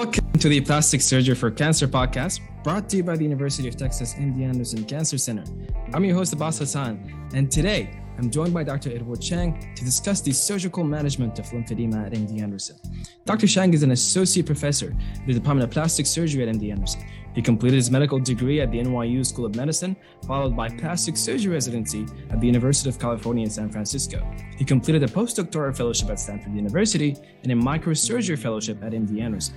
Welcome 0.00 0.32
to 0.32 0.48
the 0.48 0.62
Plastic 0.62 1.02
Surgery 1.02 1.34
for 1.34 1.50
Cancer 1.50 1.86
podcast, 1.86 2.40
brought 2.64 2.88
to 2.88 2.96
you 2.96 3.04
by 3.04 3.16
the 3.16 3.22
University 3.22 3.68
of 3.68 3.76
Texas 3.76 4.14
MD 4.14 4.48
Anderson 4.48 4.82
Cancer 4.86 5.18
Center. 5.18 5.44
I'm 5.92 6.02
your 6.06 6.14
host, 6.14 6.32
Abbas 6.32 6.58
Hassan, 6.58 7.28
and 7.34 7.52
today 7.52 8.00
I'm 8.16 8.30
joined 8.30 8.54
by 8.54 8.64
Dr. 8.64 8.88
Edward 8.94 9.20
Chang 9.20 9.74
to 9.76 9.84
discuss 9.84 10.22
the 10.22 10.32
surgical 10.32 10.84
management 10.84 11.38
of 11.38 11.44
lymphedema 11.50 12.06
at 12.06 12.12
MD 12.12 12.40
Anderson. 12.40 12.78
Dr. 13.26 13.46
Chang 13.46 13.74
is 13.74 13.82
an 13.82 13.90
associate 13.90 14.46
professor 14.46 14.88
in 14.88 15.26
the 15.26 15.34
Department 15.34 15.64
of 15.64 15.70
Plastic 15.70 16.06
Surgery 16.06 16.48
at 16.48 16.54
MD 16.54 16.70
Anderson. 16.70 17.04
He 17.34 17.42
completed 17.42 17.76
his 17.76 17.90
medical 17.90 18.18
degree 18.18 18.62
at 18.62 18.72
the 18.72 18.78
NYU 18.78 19.24
School 19.26 19.44
of 19.44 19.54
Medicine, 19.54 19.94
followed 20.26 20.56
by 20.56 20.70
plastic 20.70 21.18
surgery 21.18 21.52
residency 21.52 22.06
at 22.30 22.40
the 22.40 22.46
University 22.46 22.88
of 22.88 22.98
California 22.98 23.44
in 23.44 23.50
San 23.50 23.68
Francisco. 23.68 24.26
He 24.56 24.64
completed 24.64 25.02
a 25.02 25.08
postdoctoral 25.08 25.76
fellowship 25.76 26.08
at 26.08 26.18
Stanford 26.18 26.54
University 26.54 27.18
and 27.42 27.52
a 27.52 27.54
microsurgery 27.54 28.38
fellowship 28.38 28.82
at 28.82 28.92
MD 28.92 29.20
Anderson. 29.20 29.54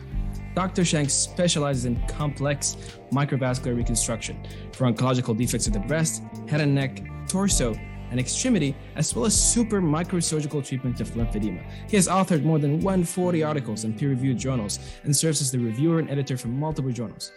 Dr. 0.55 0.83
Chang 0.83 1.09
specializes 1.09 1.85
in 1.85 2.01
complex 2.07 2.77
microvascular 3.11 3.75
reconstruction 3.75 4.38
for 4.71 4.91
oncological 4.91 5.35
defects 5.35 5.67
of 5.67 5.73
the 5.73 5.80
breast, 5.80 6.21
head 6.48 6.61
and 6.61 6.75
neck, 6.75 7.02
torso, 7.27 7.75
and 8.11 8.20
extremity, 8.20 8.75
as 8.95 9.16
well 9.16 9.25
as 9.25 9.34
super 9.34 9.81
microsurgical 9.81 10.63
treatment 10.63 11.02
of 11.02 11.09
lymphedema. 11.11 11.63
He 11.89 11.95
has 11.95 12.08
authored 12.08 12.44
more 12.44 12.59
than 12.59 12.81
140 12.81 13.41
articles 13.41 13.85
in 13.85 13.94
peer 13.94 14.09
reviewed 14.09 14.38
journals 14.38 14.77
and 15.03 15.16
serves 15.16 15.41
as 15.41 15.52
the 15.52 15.58
reviewer 15.58 15.97
and 15.97 16.11
editor 16.11 16.38
for 16.38 16.49
multiple 16.49 16.91
journals. 16.91 17.31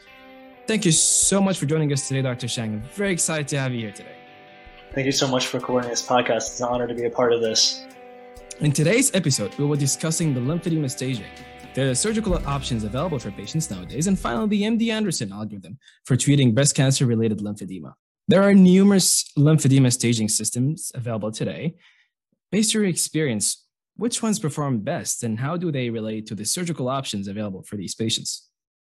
Thank 0.66 0.84
you 0.84 0.92
so 0.92 1.40
much 1.40 1.58
for 1.58 1.64
joining 1.64 1.92
us 1.94 2.06
today, 2.06 2.20
Dr. 2.20 2.48
Chang. 2.48 2.74
I'm 2.74 2.82
very 2.82 3.12
excited 3.12 3.48
to 3.48 3.58
have 3.58 3.72
you 3.72 3.80
here 3.80 3.92
today. 3.92 4.16
Thank 4.92 5.06
you 5.06 5.12
so 5.12 5.26
much 5.26 5.46
for 5.46 5.60
coordinating 5.60 5.92
this 5.92 6.06
podcast. 6.06 6.48
It's 6.48 6.60
an 6.60 6.68
honor 6.68 6.86
to 6.86 6.94
be 6.94 7.04
a 7.04 7.10
part 7.10 7.32
of 7.32 7.40
this. 7.40 7.86
In 8.60 8.72
today's 8.72 9.14
episode, 9.14 9.54
we 9.56 9.64
will 9.64 9.76
be 9.76 9.80
discussing 9.80 10.34
the 10.34 10.40
lymphedema 10.40 10.90
staging, 10.90 11.26
the 11.84 11.94
surgical 11.94 12.34
options 12.46 12.84
available 12.84 13.18
for 13.18 13.30
patients 13.30 13.70
nowadays, 13.70 14.06
and 14.06 14.18
finally, 14.18 14.48
the 14.48 14.62
MD 14.62 14.90
Anderson 14.90 15.30
algorithm 15.30 15.78
for 16.06 16.16
treating 16.16 16.54
breast 16.54 16.74
cancer 16.74 17.04
related 17.04 17.40
lymphedema. 17.40 17.92
There 18.28 18.42
are 18.42 18.54
numerous 18.54 19.30
lymphedema 19.36 19.92
staging 19.92 20.30
systems 20.30 20.90
available 20.94 21.30
today. 21.30 21.76
Based 22.50 22.74
on 22.74 22.80
your 22.80 22.88
experience, 22.88 23.66
which 23.96 24.22
ones 24.22 24.38
perform 24.38 24.80
best 24.80 25.22
and 25.22 25.38
how 25.38 25.58
do 25.58 25.70
they 25.70 25.90
relate 25.90 26.26
to 26.28 26.34
the 26.34 26.46
surgical 26.46 26.88
options 26.88 27.28
available 27.28 27.62
for 27.62 27.76
these 27.76 27.94
patients? 27.94 28.48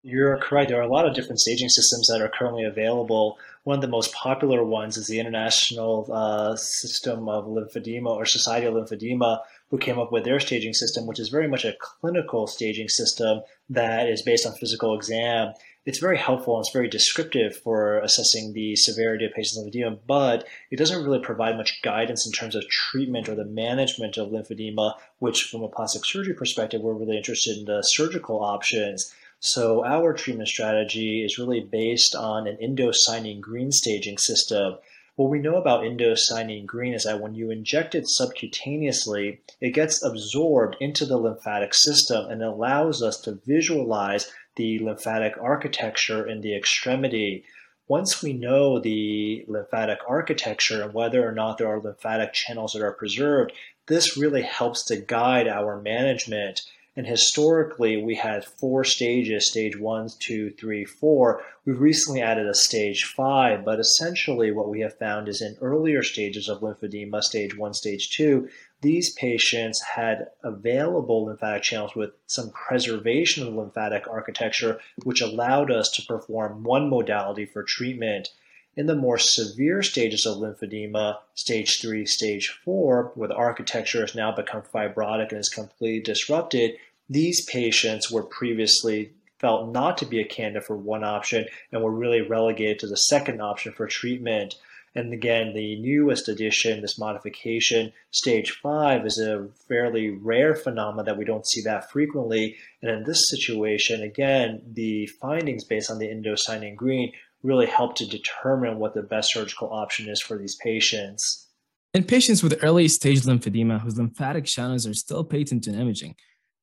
You're 0.04 0.38
correct. 0.38 0.70
There 0.70 0.80
are 0.80 0.84
a 0.84 0.94
lot 0.94 1.08
of 1.08 1.16
different 1.16 1.40
staging 1.40 1.70
systems 1.70 2.08
that 2.08 2.22
are 2.22 2.30
currently 2.30 2.64
available. 2.64 3.38
One 3.64 3.76
of 3.78 3.82
the 3.82 3.88
most 3.88 4.14
popular 4.14 4.64
ones 4.64 4.96
is 4.96 5.08
the 5.08 5.20
International 5.20 6.08
uh, 6.14 6.56
System 6.56 7.28
of 7.28 7.46
Lymphedema 7.46 8.08
or 8.08 8.26
Society 8.26 8.68
of 8.68 8.76
Lymphedema, 8.76 9.40
who 9.70 9.78
came 9.78 10.00
up 10.00 10.12
with 10.12 10.24
their 10.24 10.40
staging 10.40 10.74
system, 10.74 11.06
which 11.06 11.20
is 11.20 11.30
very 11.30 11.48
much 11.48 11.66
a 11.66 11.76
clinical 11.80 12.48
staging 12.48 12.90
system 12.90 13.42
that 13.70 14.08
is 14.08 14.22
based 14.22 14.46
on 14.46 14.54
physical 14.54 14.96
exam 14.96 15.54
it's 15.88 16.00
very 16.00 16.18
helpful 16.18 16.58
and 16.58 16.66
it's 16.66 16.74
very 16.74 16.90
descriptive 16.90 17.56
for 17.56 18.00
assessing 18.00 18.52
the 18.52 18.76
severity 18.76 19.24
of 19.24 19.32
patients' 19.32 19.58
lymphedema, 19.58 19.98
but 20.06 20.46
it 20.70 20.76
doesn't 20.76 21.02
really 21.02 21.22
provide 21.22 21.56
much 21.56 21.82
guidance 21.82 22.26
in 22.26 22.34
terms 22.34 22.56
of 22.56 22.68
treatment 22.68 23.30
or 23.30 23.36
the 23.36 23.46
management 23.46 24.18
of 24.18 24.28
lymphedema, 24.28 24.96
which 25.20 25.44
from 25.44 25.64
a 25.64 25.70
plastic 25.70 26.04
surgery 26.04 26.34
perspective, 26.34 26.82
we're 26.82 26.92
really 26.92 27.16
interested 27.16 27.58
in 27.58 27.64
the 27.64 27.82
surgical 27.84 28.44
options. 28.44 29.16
So 29.40 29.86
our 29.86 30.12
treatment 30.12 30.50
strategy 30.50 31.24
is 31.24 31.40
really 31.40 31.62
based 31.62 32.16
on 32.16 32.48
an 32.48 32.58
indocyanine 32.62 33.40
green 33.40 33.72
staging 33.72 34.18
system. 34.18 34.76
What 35.18 35.32
we 35.32 35.40
know 35.40 35.56
about 35.56 35.82
indocyanine 35.82 36.68
green 36.68 36.94
is 36.94 37.06
that 37.06 37.20
when 37.20 37.34
you 37.34 37.50
inject 37.50 37.96
it 37.96 38.06
subcutaneously, 38.06 39.40
it 39.60 39.72
gets 39.72 40.04
absorbed 40.04 40.78
into 40.80 41.08
the 41.08 41.18
lymphatic 41.18 41.74
system 41.74 42.30
and 42.30 42.44
allows 42.44 43.02
us 43.02 43.20
to 43.22 43.42
visualize 43.44 44.32
the 44.58 44.78
lymphatic 44.78 45.34
architecture 45.42 46.28
in 46.28 46.42
the 46.42 46.56
extremity. 46.56 47.46
Once 47.88 48.22
we 48.22 48.32
know 48.32 48.78
the 48.80 49.44
lymphatic 49.48 49.98
architecture 50.08 50.84
and 50.84 50.94
whether 50.94 51.28
or 51.28 51.32
not 51.32 51.58
there 51.58 51.68
are 51.68 51.82
lymphatic 51.82 52.32
channels 52.34 52.74
that 52.74 52.84
are 52.84 52.94
preserved, 52.94 53.52
this 53.88 54.18
really 54.18 54.44
helps 54.44 54.86
to 54.86 54.98
guide 54.98 55.48
our 55.48 55.82
management. 55.82 56.62
And 56.98 57.06
historically, 57.06 58.02
we 58.02 58.16
had 58.16 58.44
four 58.44 58.84
stages 58.84 59.48
stage 59.48 59.78
one, 59.78 60.10
two, 60.18 60.50
three, 60.50 60.84
four. 60.84 61.44
We've 61.64 61.80
recently 61.80 62.24
added 62.24 62.48
a 62.48 62.56
stage 62.56 63.04
five, 63.04 63.64
but 63.64 63.80
essentially, 63.80 64.50
what 64.50 64.68
we 64.68 64.80
have 64.80 64.98
found 64.98 65.28
is 65.28 65.40
in 65.40 65.58
earlier 65.62 66.02
stages 66.02 66.50
of 66.50 66.62
lymphedema, 66.62 67.22
stage 67.22 67.56
one, 67.56 67.76
stage 67.76 68.10
two, 68.10 68.50
these 68.82 69.14
patients 69.14 69.80
had 69.84 70.30
available 70.44 71.26
lymphatic 71.26 71.62
channels 71.62 71.96
with 71.96 72.14
some 72.26 72.50
preservation 72.50 73.48
of 73.48 73.54
lymphatic 73.54 74.08
architecture, 74.08 74.80
which 75.04 75.22
allowed 75.22 75.70
us 75.70 75.92
to 75.92 76.02
perform 76.02 76.64
one 76.64 76.90
modality 76.90 77.46
for 77.46 77.62
treatment. 77.62 78.30
In 78.76 78.86
the 78.86 78.96
more 78.96 79.18
severe 79.18 79.82
stages 79.82 80.28
of 80.28 80.38
lymphedema, 80.38 81.18
stage 81.34 81.82
three, 81.82 82.06
stage 82.06 82.60
four, 82.64 83.12
where 83.16 83.28
the 83.28 83.36
architecture 83.36 84.02
has 84.02 84.14
now 84.14 84.32
become 84.32 84.62
fibrotic 84.62 85.30
and 85.30 85.40
is 85.40 85.50
completely 85.50 86.00
disrupted, 86.00 86.76
these 87.10 87.46
patients 87.46 88.12
were 88.12 88.24
previously 88.24 89.14
felt 89.40 89.72
not 89.72 89.98
to 90.00 90.06
be 90.06 90.20
a 90.20 90.26
candidate 90.26 90.66
for 90.66 90.76
one 90.76 91.04
option 91.04 91.46
and 91.72 91.84
were 91.84 91.92
really 91.92 92.22
relegated 92.22 92.80
to 92.80 92.88
the 92.88 92.98
second 92.98 93.42
option 93.42 93.72
for 93.72 93.88
treatment. 93.88 94.56
And 94.96 95.14
again, 95.14 95.54
the 95.54 95.80
newest 95.80 96.28
addition, 96.28 96.82
this 96.82 96.98
modification, 96.98 97.94
stage 98.10 98.52
five, 98.64 99.06
is 99.06 99.20
a 99.20 99.48
fairly 99.68 100.10
rare 100.10 100.56
phenomenon 100.56 101.06
that 101.06 101.18
we 101.18 101.26
don't 101.26 101.48
see 101.48 101.62
that 101.62 101.92
frequently. 101.92 102.56
And 102.82 102.90
in 102.90 103.04
this 103.04 103.30
situation, 103.30 104.02
again, 104.02 104.64
the 104.66 105.06
findings 105.22 105.64
based 105.64 105.92
on 105.92 106.00
the 106.00 106.08
indocyanine 106.08 106.76
green 106.76 107.12
really 107.44 107.68
help 107.68 107.96
to 107.98 108.08
determine 108.08 108.80
what 108.80 108.96
the 108.96 109.04
best 109.04 109.34
surgical 109.34 109.72
option 109.72 110.10
is 110.10 110.20
for 110.20 110.36
these 110.36 110.56
patients. 110.56 111.48
In 111.94 112.04
patients 112.04 112.42
with 112.42 112.58
early 112.64 112.88
stage 112.88 113.22
lymphedema 113.22 113.82
whose 113.82 113.98
lymphatic 113.98 114.46
channels 114.46 114.88
are 114.88 114.94
still 114.94 115.24
patent 115.24 115.68
in 115.68 115.80
imaging, 115.80 116.16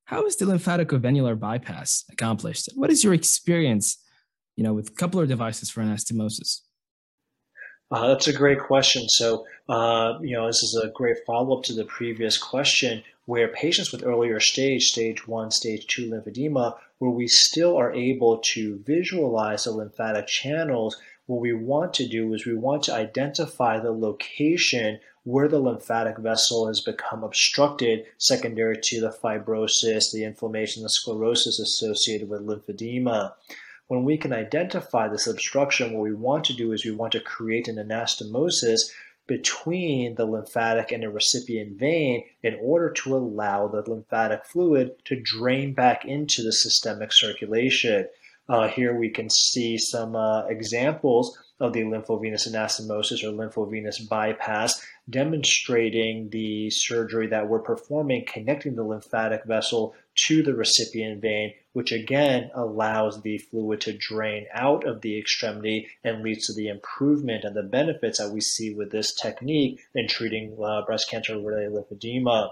how 0.05 0.25
is 0.25 0.35
the 0.35 0.45
lymphaticovenular 0.45 1.39
bypass 1.39 2.05
accomplished? 2.11 2.69
What 2.75 2.91
is 2.91 3.03
your 3.03 3.13
experience, 3.13 3.97
you 4.55 4.63
know, 4.63 4.73
with 4.73 4.95
coupler 4.95 5.25
devices 5.25 5.69
for 5.69 5.81
anastomosis? 5.81 6.61
Uh, 7.91 8.07
that's 8.07 8.27
a 8.27 8.33
great 8.33 8.59
question. 8.59 9.07
So, 9.09 9.45
uh, 9.69 10.13
you 10.21 10.35
know, 10.35 10.47
this 10.47 10.63
is 10.63 10.79
a 10.83 10.89
great 10.89 11.17
follow 11.25 11.57
up 11.57 11.63
to 11.65 11.73
the 11.73 11.85
previous 11.85 12.37
question 12.37 13.03
where 13.25 13.47
patients 13.47 13.91
with 13.91 14.05
earlier 14.05 14.39
stage, 14.39 14.91
stage 14.91 15.27
one, 15.27 15.49
stage 15.51 15.87
two 15.87 16.09
lymphedema, 16.09 16.75
where 16.99 17.11
we 17.11 17.27
still 17.27 17.75
are 17.75 17.93
able 17.93 18.37
to 18.37 18.79
visualize 18.85 19.63
the 19.63 19.71
lymphatic 19.71 20.27
channels, 20.27 20.97
what 21.25 21.41
we 21.41 21.53
want 21.53 21.93
to 21.95 22.07
do 22.07 22.33
is 22.33 22.45
we 22.45 22.55
want 22.55 22.83
to 22.83 22.93
identify 22.93 23.79
the 23.79 23.91
location 23.91 24.99
where 25.23 25.47
the 25.47 25.59
lymphatic 25.59 26.17
vessel 26.19 26.67
has 26.67 26.81
become 26.81 27.23
obstructed 27.23 28.05
secondary 28.17 28.77
to 28.77 29.01
the 29.01 29.09
fibrosis, 29.09 30.11
the 30.11 30.23
inflammation, 30.23 30.83
the 30.83 30.89
sclerosis 30.89 31.59
associated 31.59 32.29
with 32.29 32.45
lymphedema 32.45 33.33
when 33.87 34.03
we 34.03 34.17
can 34.17 34.33
identify 34.33 35.07
this 35.07 35.27
obstruction, 35.27 35.93
what 35.93 36.01
we 36.01 36.13
want 36.13 36.45
to 36.45 36.53
do 36.53 36.71
is 36.71 36.83
we 36.83 36.91
want 36.91 37.11
to 37.11 37.19
create 37.19 37.67
an 37.67 37.75
anastomosis 37.75 38.91
between 39.27 40.15
the 40.15 40.25
lymphatic 40.25 40.91
and 40.91 41.03
the 41.03 41.09
recipient 41.09 41.77
vein 41.79 42.23
in 42.43 42.57
order 42.61 42.91
to 42.91 43.15
allow 43.15 43.67
the 43.67 43.87
lymphatic 43.89 44.45
fluid 44.45 44.93
to 45.05 45.19
drain 45.19 45.73
back 45.73 46.05
into 46.05 46.43
the 46.43 46.51
systemic 46.51 47.11
circulation. 47.11 48.07
Uh, 48.47 48.67
here 48.67 48.95
we 48.95 49.09
can 49.09 49.29
see 49.29 49.77
some 49.77 50.15
uh, 50.15 50.45
examples 50.45 51.37
of 51.59 51.73
the 51.73 51.83
lymphovenous 51.83 52.47
anastomosis 52.47 53.23
or 53.23 53.31
lymphovenous 53.31 53.99
bypass, 53.99 54.85
demonstrating 55.09 56.29
the 56.29 56.69
surgery 56.69 57.27
that 57.27 57.47
we're 57.47 57.59
performing, 57.59 58.25
connecting 58.27 58.75
the 58.75 58.83
lymphatic 58.83 59.43
vessel 59.45 59.95
to 60.15 60.43
the 60.43 60.53
recipient 60.53 61.21
vein, 61.21 61.53
which 61.73 61.91
again 61.91 62.51
allows 62.53 63.21
the 63.21 63.37
fluid 63.37 63.81
to 63.81 63.97
drain 63.97 64.45
out 64.53 64.85
of 64.85 65.01
the 65.01 65.17
extremity 65.17 65.87
and 66.03 66.21
leads 66.21 66.45
to 66.45 66.53
the 66.53 66.67
improvement 66.67 67.43
and 67.45 67.55
the 67.55 67.63
benefits 67.63 68.19
that 68.19 68.31
we 68.31 68.41
see 68.41 68.73
with 68.73 68.91
this 68.91 69.15
technique 69.15 69.79
in 69.95 70.07
treating 70.07 70.57
uh, 70.63 70.85
breast 70.85 71.09
cancer 71.09 71.39
related 71.39 71.71
lymphedema. 71.71 72.49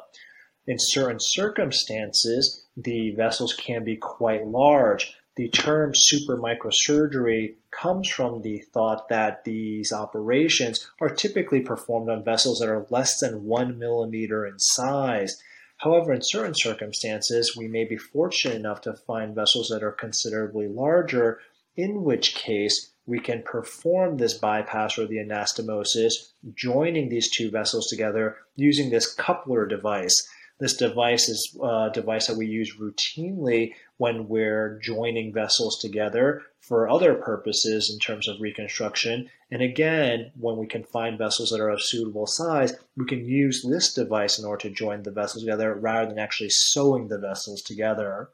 In 0.66 0.78
certain 0.80 1.19
circumstances, 1.19 2.66
the 2.78 3.12
vessels 3.12 3.54
can 3.54 3.84
be 3.84 3.98
quite 3.98 4.48
large. 4.48 5.13
The 5.35 5.50
term 5.50 5.94
supermicrosurgery 5.94 7.56
comes 7.71 8.07
from 8.07 8.44
the 8.44 8.59
thought 8.59 9.09
that 9.09 9.44
these 9.44 9.91
operations 9.91 10.88
are 11.01 11.09
typically 11.09 11.62
performed 11.62 12.09
on 12.09 12.24
vessels 12.24 12.59
that 12.59 12.69
are 12.69 12.85
less 12.91 13.19
than 13.19 13.45
one 13.45 13.80
millimeter 13.80 14.45
in 14.45 14.59
size. 14.59 15.41
However, 15.77 16.13
in 16.13 16.21
certain 16.21 16.53
circumstances, 16.53 17.57
we 17.57 17.68
may 17.68 17.83
be 17.83 17.97
fortunate 17.97 18.56
enough 18.56 18.81
to 18.81 18.94
find 18.94 19.33
vessels 19.33 19.69
that 19.69 19.81
are 19.81 19.91
considerably 19.91 20.68
larger, 20.68 21.39
in 21.75 22.03
which 22.03 22.36
case 22.36 22.91
we 23.07 23.19
can 23.19 23.41
perform 23.41 24.18
this 24.18 24.36
bypass 24.36 25.00
or 25.00 25.07
the 25.07 25.18
anastomosis, 25.18 26.33
joining 26.53 27.09
these 27.09 27.31
two 27.31 27.50
vessels 27.50 27.88
together 27.88 28.38
using 28.56 28.91
this 28.91 29.12
coupler 29.12 29.65
device. 29.65 30.27
This 30.59 30.77
device 30.77 31.29
is 31.29 31.57
a 31.61 31.89
device 31.94 32.27
that 32.27 32.38
we 32.38 32.45
use 32.45 32.77
routinely 32.77 33.73
when 33.97 34.27
we're 34.27 34.79
joining 34.81 35.33
vessels 35.33 35.79
together 35.79 36.44
for 36.61 36.88
other 36.88 37.15
purposes 37.15 37.89
in 37.91 38.00
terms 38.00 38.27
of 38.27 38.39
reconstruction. 38.39 39.29
And 39.51 39.61
again, 39.61 40.31
when 40.35 40.57
we 40.57 40.67
can 40.67 40.83
find 40.83 41.17
vessels 41.17 41.50
that 41.50 41.59
are 41.59 41.69
of 41.69 41.81
suitable 41.81 42.27
size, 42.27 42.73
we 42.95 43.05
can 43.05 43.25
use 43.25 43.63
this 43.63 43.94
device 43.94 44.39
in 44.39 44.45
order 44.45 44.69
to 44.69 44.75
join 44.75 45.03
the 45.03 45.11
vessels 45.11 45.44
together 45.44 45.73
rather 45.75 46.07
than 46.07 46.19
actually 46.19 46.51
sewing 46.51 47.07
the 47.07 47.19
vessels 47.19 47.61
together. 47.61 48.29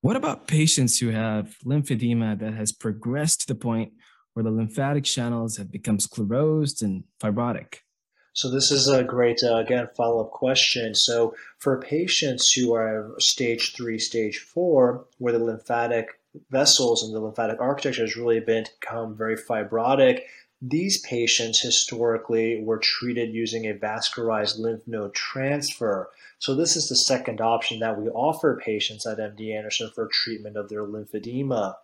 What 0.00 0.16
about 0.16 0.46
patients 0.46 0.98
who 1.00 1.10
have 1.10 1.56
lymphedema 1.64 2.38
that 2.38 2.54
has 2.54 2.72
progressed 2.72 3.40
to 3.40 3.46
the 3.48 3.54
point 3.54 3.92
where 4.34 4.44
the 4.44 4.50
lymphatic 4.50 5.04
channels 5.04 5.56
have 5.56 5.70
become 5.70 5.98
sclerosed 5.98 6.80
and 6.80 7.04
fibrotic? 7.20 7.80
So 8.36 8.50
this 8.50 8.70
is 8.70 8.86
a 8.86 9.02
great, 9.02 9.42
uh, 9.42 9.56
again, 9.56 9.88
follow-up 9.96 10.30
question. 10.30 10.94
So 10.94 11.34
for 11.56 11.80
patients 11.80 12.52
who 12.52 12.74
are 12.74 13.14
stage 13.18 13.74
three, 13.74 13.98
stage 13.98 14.40
four, 14.40 15.06
where 15.16 15.32
the 15.32 15.42
lymphatic 15.42 16.20
vessels 16.50 17.02
and 17.02 17.14
the 17.14 17.20
lymphatic 17.20 17.62
architecture 17.62 18.02
has 18.02 18.14
really 18.14 18.40
become 18.40 19.16
very 19.16 19.36
fibrotic, 19.36 20.20
these 20.60 21.00
patients 21.00 21.62
historically 21.62 22.62
were 22.62 22.76
treated 22.76 23.32
using 23.32 23.64
a 23.64 23.72
vascularized 23.72 24.58
lymph 24.58 24.82
node 24.86 25.14
transfer. 25.14 26.10
So 26.38 26.54
this 26.54 26.76
is 26.76 26.88
the 26.88 26.96
second 26.96 27.40
option 27.40 27.78
that 27.78 27.98
we 27.98 28.10
offer 28.10 28.60
patients 28.62 29.06
at 29.06 29.16
MD 29.16 29.56
Anderson 29.56 29.90
for 29.94 30.10
treatment 30.12 30.58
of 30.58 30.68
their 30.68 30.82
lymphedema. 30.82 31.76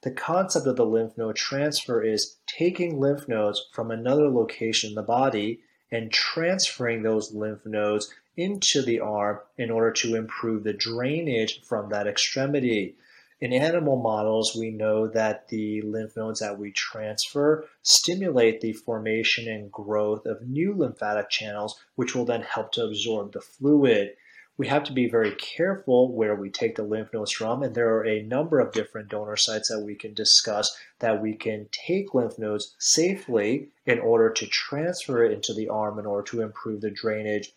The 0.00 0.12
concept 0.12 0.66
of 0.66 0.76
the 0.76 0.86
lymph 0.86 1.18
node 1.18 1.36
transfer 1.36 2.02
is 2.02 2.38
taking 2.46 2.98
lymph 2.98 3.28
nodes 3.28 3.62
from 3.74 3.90
another 3.90 4.30
location 4.30 4.88
in 4.88 4.94
the 4.94 5.02
body 5.02 5.60
and 5.90 6.12
transferring 6.12 7.02
those 7.02 7.32
lymph 7.32 7.64
nodes 7.64 8.12
into 8.36 8.82
the 8.82 9.00
arm 9.00 9.40
in 9.56 9.70
order 9.70 9.90
to 9.90 10.14
improve 10.14 10.62
the 10.64 10.72
drainage 10.72 11.62
from 11.62 11.88
that 11.90 12.06
extremity. 12.06 12.94
In 13.40 13.52
animal 13.52 13.96
models, 13.96 14.56
we 14.56 14.70
know 14.70 15.06
that 15.08 15.48
the 15.48 15.80
lymph 15.82 16.16
nodes 16.16 16.40
that 16.40 16.58
we 16.58 16.72
transfer 16.72 17.64
stimulate 17.82 18.60
the 18.60 18.72
formation 18.72 19.48
and 19.48 19.70
growth 19.70 20.26
of 20.26 20.48
new 20.48 20.74
lymphatic 20.74 21.30
channels, 21.30 21.80
which 21.94 22.14
will 22.14 22.24
then 22.24 22.42
help 22.42 22.72
to 22.72 22.84
absorb 22.84 23.32
the 23.32 23.40
fluid 23.40 24.16
we 24.58 24.66
have 24.66 24.82
to 24.84 24.92
be 24.92 25.08
very 25.08 25.30
careful 25.36 26.12
where 26.12 26.34
we 26.34 26.50
take 26.50 26.74
the 26.74 26.82
lymph 26.82 27.12
nodes 27.12 27.30
from, 27.32 27.62
and 27.62 27.74
there 27.74 27.94
are 27.94 28.04
a 28.04 28.22
number 28.22 28.58
of 28.58 28.72
different 28.72 29.08
donor 29.08 29.36
sites 29.36 29.68
that 29.68 29.80
we 29.80 29.94
can 29.94 30.12
discuss 30.12 30.76
that 30.98 31.22
we 31.22 31.32
can 31.34 31.68
take 31.70 32.12
lymph 32.12 32.38
nodes 32.38 32.74
safely 32.78 33.68
in 33.86 34.00
order 34.00 34.30
to 34.30 34.46
transfer 34.48 35.24
it 35.24 35.32
into 35.32 35.54
the 35.54 35.68
arm 35.68 35.98
in 35.98 36.06
order 36.06 36.24
to 36.24 36.42
improve 36.42 36.80
the 36.80 36.90
drainage 36.90 37.52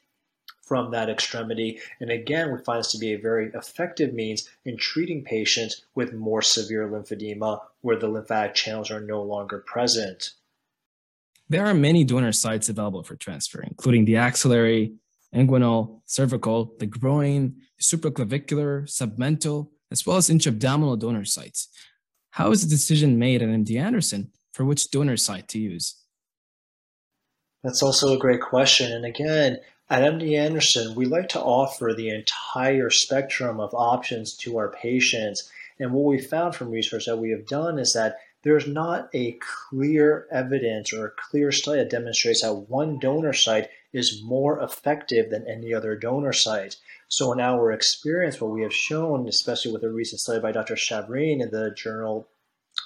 from 0.62 0.92
that 0.92 1.10
extremity. 1.10 1.80
And 2.00 2.12
again, 2.12 2.54
we 2.54 2.60
find 2.60 2.80
this 2.80 2.92
to 2.92 3.00
be 3.00 3.14
a 3.14 3.20
very 3.20 3.52
effective 3.56 4.14
means 4.14 4.48
in 4.64 4.78
treating 4.78 5.24
patients 5.24 5.84
with 5.96 6.14
more 6.14 6.44
severe 6.44 6.88
lymphedema 6.88 7.62
where 7.82 7.98
the 7.98 8.08
lymphatic 8.08 8.54
channels 8.54 8.92
are 8.92 9.02
no 9.02 9.24
longer 9.24 9.58
present. 9.58 10.32
There 11.50 11.66
are 11.66 11.74
many 11.74 12.06
donor 12.06 12.32
sites 12.32 12.70
available 12.70 13.04
for 13.04 13.16
transfer, 13.16 13.62
including 13.62 14.06
the 14.06 14.16
axillary, 14.16 14.94
inguinal, 15.34 16.02
cervical, 16.06 16.76
the 16.80 16.86
groin, 16.86 17.56
supraclavicular, 17.82 18.84
submental, 18.84 19.70
as 19.92 20.06
well 20.06 20.18
as 20.18 20.30
intra-abdominal 20.30 20.98
donor 20.98 21.26
sites. 21.26 21.68
How 22.32 22.52
is 22.52 22.64
the 22.64 22.70
decision 22.70 23.20
made 23.20 23.42
at 23.42 23.50
MD 23.50 23.80
Anderson 23.80 24.32
for 24.54 24.66
which 24.66 24.90
donor 24.92 25.18
site 25.18 25.48
to 25.50 25.60
use? 25.60 25.96
That's 27.64 27.84
also 27.84 28.14
a 28.14 28.20
great 28.20 28.42
question. 28.42 28.92
And 28.92 29.06
again, 29.06 29.60
at 29.90 30.04
MD 30.04 30.38
Anderson, 30.38 30.96
we 30.96 31.06
like 31.06 31.30
to 31.30 31.42
offer 31.42 31.94
the 31.94 32.10
entire 32.10 32.90
spectrum 32.90 33.60
of 33.60 33.74
options 33.74 34.36
to 34.38 34.58
our 34.58 34.70
patients. 34.70 35.50
And 35.80 35.92
what 35.92 36.06
we 36.06 36.20
found 36.20 36.56
from 36.56 36.72
research 36.72 37.06
that 37.06 37.18
we 37.18 37.32
have 37.32 37.46
done 37.46 37.78
is 37.78 37.94
that 37.94 38.20
there's 38.44 38.68
not 38.68 39.10
a 39.14 39.38
clear 39.70 40.28
evidence 40.32 40.94
or 40.94 41.06
a 41.06 41.12
clear 41.12 41.52
study 41.52 41.80
that 41.80 41.92
demonstrates 41.92 42.42
that 42.42 42.54
one 42.54 42.98
donor 43.00 43.34
site 43.34 43.70
is 43.94 44.22
more 44.24 44.60
effective 44.62 45.30
than 45.30 45.48
any 45.48 45.74
other 45.74 45.96
donor 45.96 46.34
site. 46.34 46.78
So 47.08 47.32
in 47.34 47.40
our 47.40 47.72
experience, 47.72 48.40
what 48.40 48.52
we 48.52 48.62
have 48.62 48.74
shown, 48.74 49.28
especially 49.28 49.72
with 49.74 49.84
a 49.84 49.92
recent 49.92 50.22
study 50.22 50.40
by 50.40 50.52
Dr. 50.52 50.76
Schaverien 50.76 51.42
in 51.42 51.52
the 51.52 51.72
Journal 51.72 52.28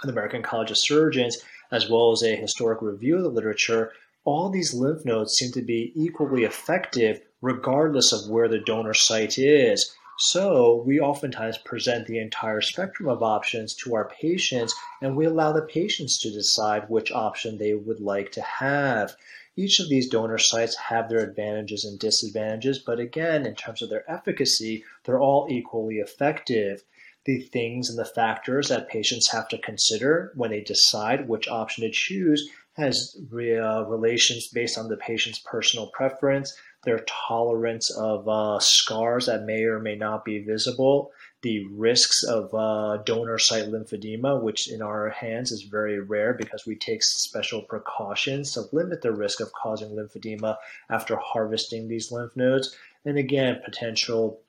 of 0.01 0.07
the 0.07 0.11
American 0.11 0.41
College 0.41 0.71
of 0.71 0.77
Surgeons, 0.77 1.37
as 1.71 1.89
well 1.89 2.11
as 2.11 2.23
a 2.23 2.35
historic 2.35 2.81
review 2.81 3.17
of 3.17 3.23
the 3.23 3.29
literature, 3.29 3.91
all 4.23 4.49
these 4.49 4.73
lymph 4.73 5.05
nodes 5.05 5.33
seem 5.33 5.51
to 5.51 5.61
be 5.61 5.91
equally 5.95 6.43
effective 6.43 7.21
regardless 7.41 8.11
of 8.11 8.29
where 8.29 8.47
the 8.47 8.59
donor 8.59 8.93
site 8.93 9.37
is. 9.37 9.95
So 10.17 10.81
we 10.87 10.99
oftentimes 10.99 11.57
present 11.59 12.07
the 12.07 12.19
entire 12.19 12.61
spectrum 12.61 13.09
of 13.09 13.21
options 13.21 13.75
to 13.75 13.95
our 13.95 14.09
patients 14.09 14.73
and 15.01 15.15
we 15.15 15.25
allow 15.25 15.51
the 15.51 15.61
patients 15.61 16.17
to 16.19 16.31
decide 16.31 16.89
which 16.89 17.11
option 17.11 17.57
they 17.57 17.73
would 17.73 17.99
like 17.99 18.31
to 18.31 18.41
have. 18.41 19.15
Each 19.57 19.79
of 19.79 19.87
these 19.87 20.09
donor 20.09 20.37
sites 20.37 20.75
have 20.75 21.07
their 21.07 21.19
advantages 21.19 21.85
and 21.85 21.97
disadvantages, 21.97 22.79
but 22.79 22.99
again, 22.99 23.45
in 23.45 23.55
terms 23.55 23.81
of 23.81 23.89
their 23.89 24.09
efficacy, 24.11 24.83
they're 25.03 25.21
all 25.21 25.47
equally 25.49 25.99
effective. 25.99 26.83
The 27.23 27.39
things 27.39 27.89
and 27.89 27.97
the 27.97 28.05
factors 28.05 28.67
that 28.67 28.89
patients 28.89 29.31
have 29.31 29.47
to 29.47 29.57
consider 29.57 30.33
when 30.35 30.51
they 30.51 30.61
decide 30.61 31.29
which 31.29 31.47
option 31.47 31.83
to 31.83 31.89
choose 31.89 32.49
has 32.73 33.17
re- 33.31 33.57
uh, 33.57 33.83
relations 33.83 34.47
based 34.47 34.77
on 34.77 34.89
the 34.89 34.97
patient's 34.97 35.39
personal 35.39 35.87
preference, 35.87 36.53
their 36.85 37.05
tolerance 37.27 37.89
of 37.91 38.27
uh, 38.27 38.59
scars 38.59 39.25
that 39.25 39.43
may 39.43 39.63
or 39.63 39.79
may 39.79 39.95
not 39.95 40.23
be 40.23 40.39
visible, 40.39 41.11
the 41.41 41.67
risks 41.67 42.23
of 42.23 42.53
uh, 42.53 42.97
donor 43.03 43.37
site 43.37 43.65
lymphedema, 43.65 44.41
which 44.41 44.71
in 44.71 44.81
our 44.81 45.09
hands 45.09 45.51
is 45.51 45.61
very 45.63 45.99
rare 45.99 46.33
because 46.33 46.65
we 46.65 46.75
take 46.75 47.03
special 47.03 47.61
precautions 47.61 48.53
to 48.53 48.63
limit 48.71 49.01
the 49.01 49.11
risk 49.11 49.41
of 49.41 49.51
causing 49.53 49.89
lymphedema 49.89 50.55
after 50.89 51.15
harvesting 51.17 51.87
these 51.87 52.11
lymph 52.11 52.35
nodes. 52.35 52.75
And 53.05 53.17
again, 53.17 53.61
potential 53.63 54.41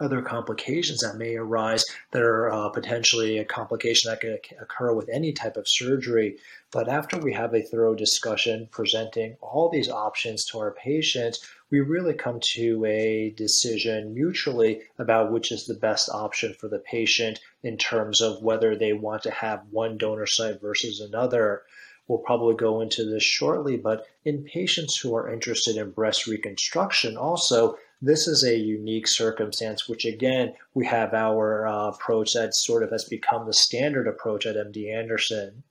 other 0.00 0.22
complications 0.22 1.00
that 1.00 1.16
may 1.16 1.36
arise 1.36 1.84
that 2.12 2.22
are 2.22 2.50
uh, 2.50 2.68
potentially 2.70 3.38
a 3.38 3.44
complication 3.44 4.10
that 4.10 4.20
could 4.20 4.40
occur 4.60 4.94
with 4.94 5.08
any 5.12 5.32
type 5.32 5.56
of 5.56 5.68
surgery. 5.68 6.38
But 6.70 6.88
after 6.88 7.18
we 7.18 7.32
have 7.34 7.54
a 7.54 7.62
thorough 7.62 7.94
discussion 7.94 8.68
presenting 8.70 9.36
all 9.40 9.68
these 9.68 9.90
options 9.90 10.44
to 10.46 10.58
our 10.58 10.72
patients, 10.72 11.46
we 11.72 11.80
really 11.80 12.12
come 12.12 12.38
to 12.38 12.84
a 12.84 13.30
decision 13.30 14.12
mutually 14.12 14.82
about 14.98 15.32
which 15.32 15.50
is 15.50 15.66
the 15.66 15.74
best 15.74 16.10
option 16.12 16.54
for 16.60 16.68
the 16.68 16.78
patient 16.78 17.40
in 17.62 17.78
terms 17.78 18.20
of 18.20 18.42
whether 18.42 18.76
they 18.76 18.92
want 18.92 19.22
to 19.22 19.30
have 19.30 19.62
one 19.70 19.96
donor 19.96 20.26
site 20.26 20.60
versus 20.60 21.00
another. 21.00 21.62
We'll 22.06 22.18
probably 22.18 22.56
go 22.56 22.82
into 22.82 23.06
this 23.06 23.22
shortly, 23.22 23.78
but 23.78 24.06
in 24.24 24.44
patients 24.44 24.98
who 24.98 25.16
are 25.16 25.32
interested 25.32 25.76
in 25.76 25.92
breast 25.92 26.26
reconstruction, 26.26 27.16
also, 27.16 27.76
this 28.02 28.28
is 28.28 28.44
a 28.44 28.56
unique 28.56 29.08
circumstance, 29.08 29.88
which 29.88 30.04
again, 30.04 30.52
we 30.74 30.84
have 30.84 31.14
our 31.14 31.66
uh, 31.66 31.88
approach 31.88 32.34
that 32.34 32.54
sort 32.54 32.82
of 32.82 32.90
has 32.90 33.04
become 33.04 33.46
the 33.46 33.54
standard 33.54 34.06
approach 34.06 34.44
at 34.44 34.56
MD 34.56 34.94
Anderson. 34.94 35.62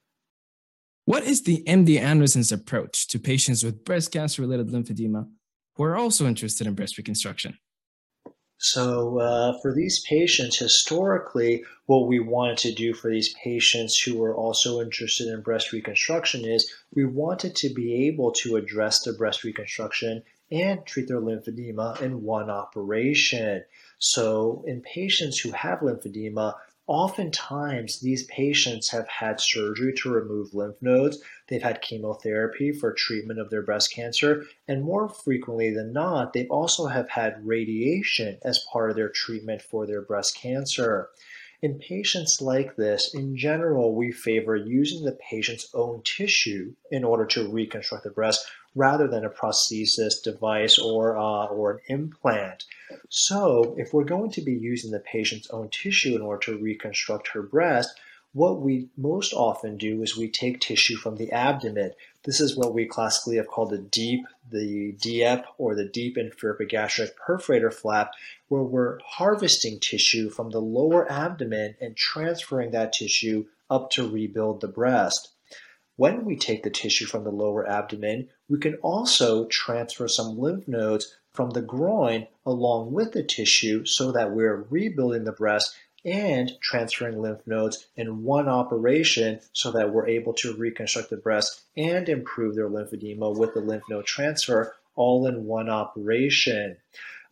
What 1.05 1.25
is 1.25 1.43
the 1.43 1.63
MD 1.67 1.99
Anderson's 1.99 2.51
approach 2.51 3.07
to 3.09 3.19
patients 3.19 3.63
with 3.63 3.85
breast 3.85 4.11
cancer 4.11 4.41
related 4.41 4.69
lymphedema 4.69 5.27
who 5.75 5.83
are 5.83 5.97
also 5.97 6.27
interested 6.27 6.67
in 6.67 6.73
breast 6.73 6.97
reconstruction? 6.97 7.57
So, 8.63 9.17
uh, 9.17 9.59
for 9.59 9.73
these 9.73 10.01
patients, 10.01 10.59
historically, 10.59 11.63
what 11.87 12.07
we 12.07 12.19
wanted 12.19 12.59
to 12.59 12.71
do 12.71 12.93
for 12.93 13.09
these 13.09 13.33
patients 13.43 13.99
who 13.99 14.19
were 14.19 14.35
also 14.35 14.81
interested 14.81 15.29
in 15.29 15.41
breast 15.41 15.73
reconstruction 15.73 16.45
is 16.45 16.71
we 16.93 17.03
wanted 17.05 17.55
to 17.55 17.73
be 17.73 18.05
able 18.05 18.31
to 18.33 18.57
address 18.57 19.01
the 19.01 19.13
breast 19.13 19.43
reconstruction 19.43 20.21
and 20.51 20.85
treat 20.85 21.07
their 21.07 21.21
lymphedema 21.21 21.99
in 22.01 22.21
one 22.21 22.51
operation. 22.51 23.63
So, 23.97 24.63
in 24.67 24.81
patients 24.81 25.39
who 25.39 25.51
have 25.53 25.79
lymphedema, 25.79 26.53
oftentimes 26.91 28.01
these 28.01 28.25
patients 28.25 28.89
have 28.89 29.07
had 29.07 29.39
surgery 29.39 29.93
to 29.93 30.12
remove 30.12 30.53
lymph 30.53 30.75
nodes, 30.81 31.19
they've 31.48 31.63
had 31.63 31.81
chemotherapy 31.81 32.74
for 32.74 32.91
treatment 32.91 33.39
of 33.39 33.50
their 33.50 33.62
breast 33.62 33.93
cancer, 33.93 34.45
and 34.67 34.83
more 34.83 35.07
frequently 35.07 35.74
than 35.74 35.93
not, 35.93 36.33
they've 36.33 36.51
also 36.51 36.88
have 36.88 37.07
had 37.07 37.48
radiation 37.48 38.38
as 38.43 38.65
part 38.74 38.89
of 38.89 38.98
their 38.98 39.07
treatment 39.07 39.62
for 39.62 39.88
their 39.88 40.01
breast 40.01 40.36
cancer. 40.36 41.10
In 41.62 41.79
patients 41.79 42.41
like 42.41 42.75
this, 42.75 43.13
in 43.13 43.38
general, 43.38 43.95
we 43.95 44.12
favor 44.12 44.57
using 44.57 45.05
the 45.05 45.17
patient's 45.29 45.69
own 45.74 46.01
tissue 46.03 46.74
in 46.91 47.05
order 47.05 47.25
to 47.27 47.50
reconstruct 47.50 48.03
the 48.03 48.10
breast 48.10 48.45
rather 48.75 49.07
than 49.07 49.25
a 49.25 49.29
prosthesis 49.29 50.21
device 50.23 50.79
or, 50.79 51.17
uh, 51.17 51.45
or 51.45 51.71
an 51.71 51.79
implant. 51.87 52.63
So, 53.09 53.75
if 53.77 53.93
we're 53.93 54.03
going 54.03 54.31
to 54.31 54.41
be 54.41 54.53
using 54.53 54.91
the 54.91 54.99
patient's 54.99 55.49
own 55.49 55.69
tissue 55.69 56.15
in 56.15 56.21
order 56.21 56.39
to 56.45 56.57
reconstruct 56.57 57.29
her 57.29 57.41
breast, 57.41 57.99
what 58.33 58.61
we 58.61 58.87
most 58.95 59.33
often 59.33 59.77
do 59.77 60.01
is 60.01 60.15
we 60.15 60.29
take 60.29 60.61
tissue 60.61 60.95
from 60.95 61.17
the 61.17 61.31
abdomen. 61.33 61.91
This 62.23 62.39
is 62.39 62.55
what 62.55 62.73
we 62.73 62.85
classically 62.85 63.35
have 63.35 63.47
called 63.47 63.71
the 63.71 63.77
deep, 63.77 64.25
the 64.49 64.93
DEP, 64.93 65.45
or 65.57 65.75
the 65.75 65.83
deep 65.83 66.17
inferior 66.17 66.55
perforator 67.27 67.73
flap, 67.73 68.11
where 68.47 68.63
we're 68.63 68.99
harvesting 69.03 69.79
tissue 69.81 70.29
from 70.29 70.51
the 70.51 70.61
lower 70.61 71.11
abdomen 71.11 71.75
and 71.81 71.97
transferring 71.97 72.71
that 72.71 72.93
tissue 72.93 73.47
up 73.69 73.89
to 73.91 74.09
rebuild 74.09 74.61
the 74.61 74.67
breast. 74.69 75.29
When 75.97 76.23
we 76.23 76.37
take 76.37 76.63
the 76.63 76.69
tissue 76.69 77.05
from 77.05 77.25
the 77.25 77.31
lower 77.31 77.67
abdomen, 77.67 78.29
we 78.51 78.60
can 78.60 78.75
also 78.81 79.46
transfer 79.46 80.10
some 80.10 80.38
lymph 80.38 80.67
nodes 80.67 81.15
from 81.31 81.51
the 81.51 81.62
groin 81.62 82.27
along 82.46 82.91
with 82.91 83.13
the 83.13 83.24
tissue 83.24 83.86
so 83.86 84.12
that 84.12 84.31
we're 84.31 84.67
rebuilding 84.70 85.24
the 85.24 85.31
breast 85.31 85.74
and 86.03 86.51
transferring 86.62 87.22
lymph 87.22 87.39
nodes 87.48 87.88
in 87.96 88.24
one 88.24 88.50
operation 88.50 89.39
so 89.53 89.72
that 89.72 89.93
we're 89.93 90.08
able 90.08 90.34
to 90.34 90.53
reconstruct 90.58 91.10
the 91.10 91.15
breast 91.15 91.62
and 91.77 92.10
improve 92.10 92.53
their 92.55 92.70
lymphedema 92.70 93.34
with 93.38 93.53
the 93.53 93.62
lymph 93.62 93.84
node 93.89 94.05
transfer 94.05 94.75
all 94.96 95.25
in 95.27 95.46
one 95.46 95.70
operation. 95.70 96.75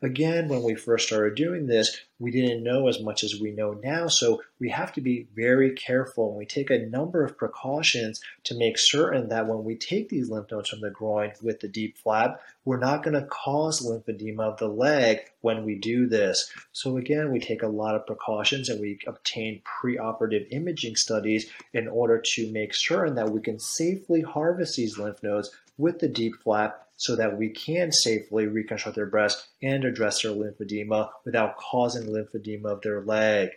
Again, 0.02 0.48
when 0.48 0.64
we 0.64 0.76
first 0.76 1.08
started 1.08 1.36
doing 1.36 1.68
this, 1.68 2.00
we 2.20 2.32
didn't 2.32 2.64
know 2.64 2.88
as 2.88 3.02
much 3.02 3.22
as 3.22 3.40
we 3.40 3.52
know 3.52 3.74
now, 3.84 4.08
so 4.08 4.42
we 4.58 4.70
have 4.70 4.94
to 4.94 5.02
be 5.02 5.28
very 5.36 5.72
careful 5.72 6.30
and 6.30 6.38
we 6.38 6.46
take 6.46 6.70
a 6.70 6.86
number 6.86 7.24
of 7.24 7.38
precautions 7.38 8.22
to 8.46 8.58
make 8.58 8.78
certain 8.78 9.28
that 9.28 9.48
when 9.48 9.66
we 9.66 9.76
take 9.76 10.08
these 10.08 10.30
lymph 10.30 10.52
nodes 10.52 10.70
from 10.70 10.80
the 10.80 10.90
groin 10.90 11.34
with 11.42 11.60
the 11.60 11.68
DIEP 11.68 11.98
flap, 11.98 12.42
we're 12.64 12.78
not 12.78 13.04
going 13.04 13.14
to 13.14 13.28
cause 13.28 13.86
lymphedema 13.86 14.40
of 14.40 14.58
the 14.58 14.70
leg 14.70 15.20
when 15.42 15.66
we 15.66 15.76
do 15.76 16.08
this. 16.08 16.50
So 16.72 16.96
again, 16.96 17.32
we 17.32 17.40
take 17.42 17.64
a 17.64 17.68
lot 17.68 17.96
of 17.96 18.08
precautions 18.08 18.70
and 18.70 18.80
we 18.80 19.00
obtain 19.06 19.62
preoperative 19.84 20.48
imaging 20.52 20.96
studies 20.96 21.50
in 21.74 21.90
order 21.90 22.22
to 22.22 22.52
make 22.52 22.74
certain 22.74 23.16
that 23.16 23.32
we 23.32 23.42
can 23.42 23.60
safely 23.60 24.22
harvest 24.22 24.78
these 24.78 24.98
lymph 24.98 25.22
nodes 25.24 25.52
with 25.80 26.00
the 26.00 26.10
DIEP 26.10 26.36
flap 26.44 26.86
so 26.98 27.16
that 27.16 27.38
we 27.38 27.50
can 27.50 27.92
safely 27.92 28.46
reconstruct 28.46 28.96
their 28.96 29.06
breast 29.06 29.48
and 29.64 29.86
address 29.86 30.22
their 30.22 30.34
lymphedema 30.34 31.10
without 31.24 31.58
causing 31.58 32.08
lymphedema 32.08 32.66
of 32.66 32.82
their 32.82 33.02
leg. 33.02 33.50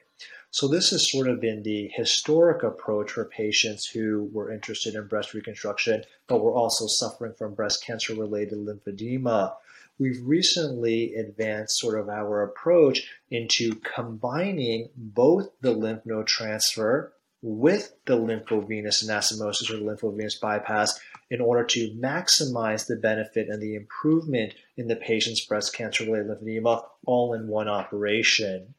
So 0.52 0.68
this 0.68 0.90
has 0.90 1.10
sort 1.10 1.28
of 1.28 1.40
been 1.40 1.62
the 1.62 1.90
historic 1.94 2.62
approach 2.62 3.10
for 3.10 3.24
patients 3.24 3.86
who 3.86 4.30
were 4.32 4.52
interested 4.52 4.94
in 4.94 5.08
breast 5.08 5.34
reconstruction, 5.34 6.04
but 6.28 6.42
were 6.42 6.54
also 6.54 6.86
suffering 6.86 7.32
from 7.32 7.54
breast 7.54 7.84
cancer 7.84 8.14
related 8.14 8.58
lymphedema. 8.58 9.54
We've 9.98 10.20
recently 10.22 11.14
advanced 11.14 11.80
sort 11.80 11.98
of 11.98 12.08
our 12.08 12.42
approach 12.42 13.08
into 13.30 13.74
combining 13.76 14.90
both 14.94 15.48
the 15.60 15.72
lymph 15.72 16.06
node 16.06 16.26
transfer 16.28 17.12
with 17.42 17.94
the 18.04 18.16
lymphovenous 18.16 19.04
anastomosis 19.04 19.70
or 19.70 19.78
lymphovenous 19.78 20.36
bypass 20.36 21.00
in 21.32 21.40
order 21.40 21.64
to 21.64 21.90
maximize 21.98 22.86
the 22.86 22.96
benefit 22.96 23.48
and 23.48 23.62
the 23.62 23.74
improvement 23.74 24.52
in 24.76 24.86
the 24.86 24.96
patient's 24.96 25.40
breast 25.40 25.74
cancer 25.74 26.04
related 26.04 26.26
lymphedema 26.28 26.84
all 27.06 27.32
in 27.32 27.48
one 27.48 27.68
operation. 27.68 28.74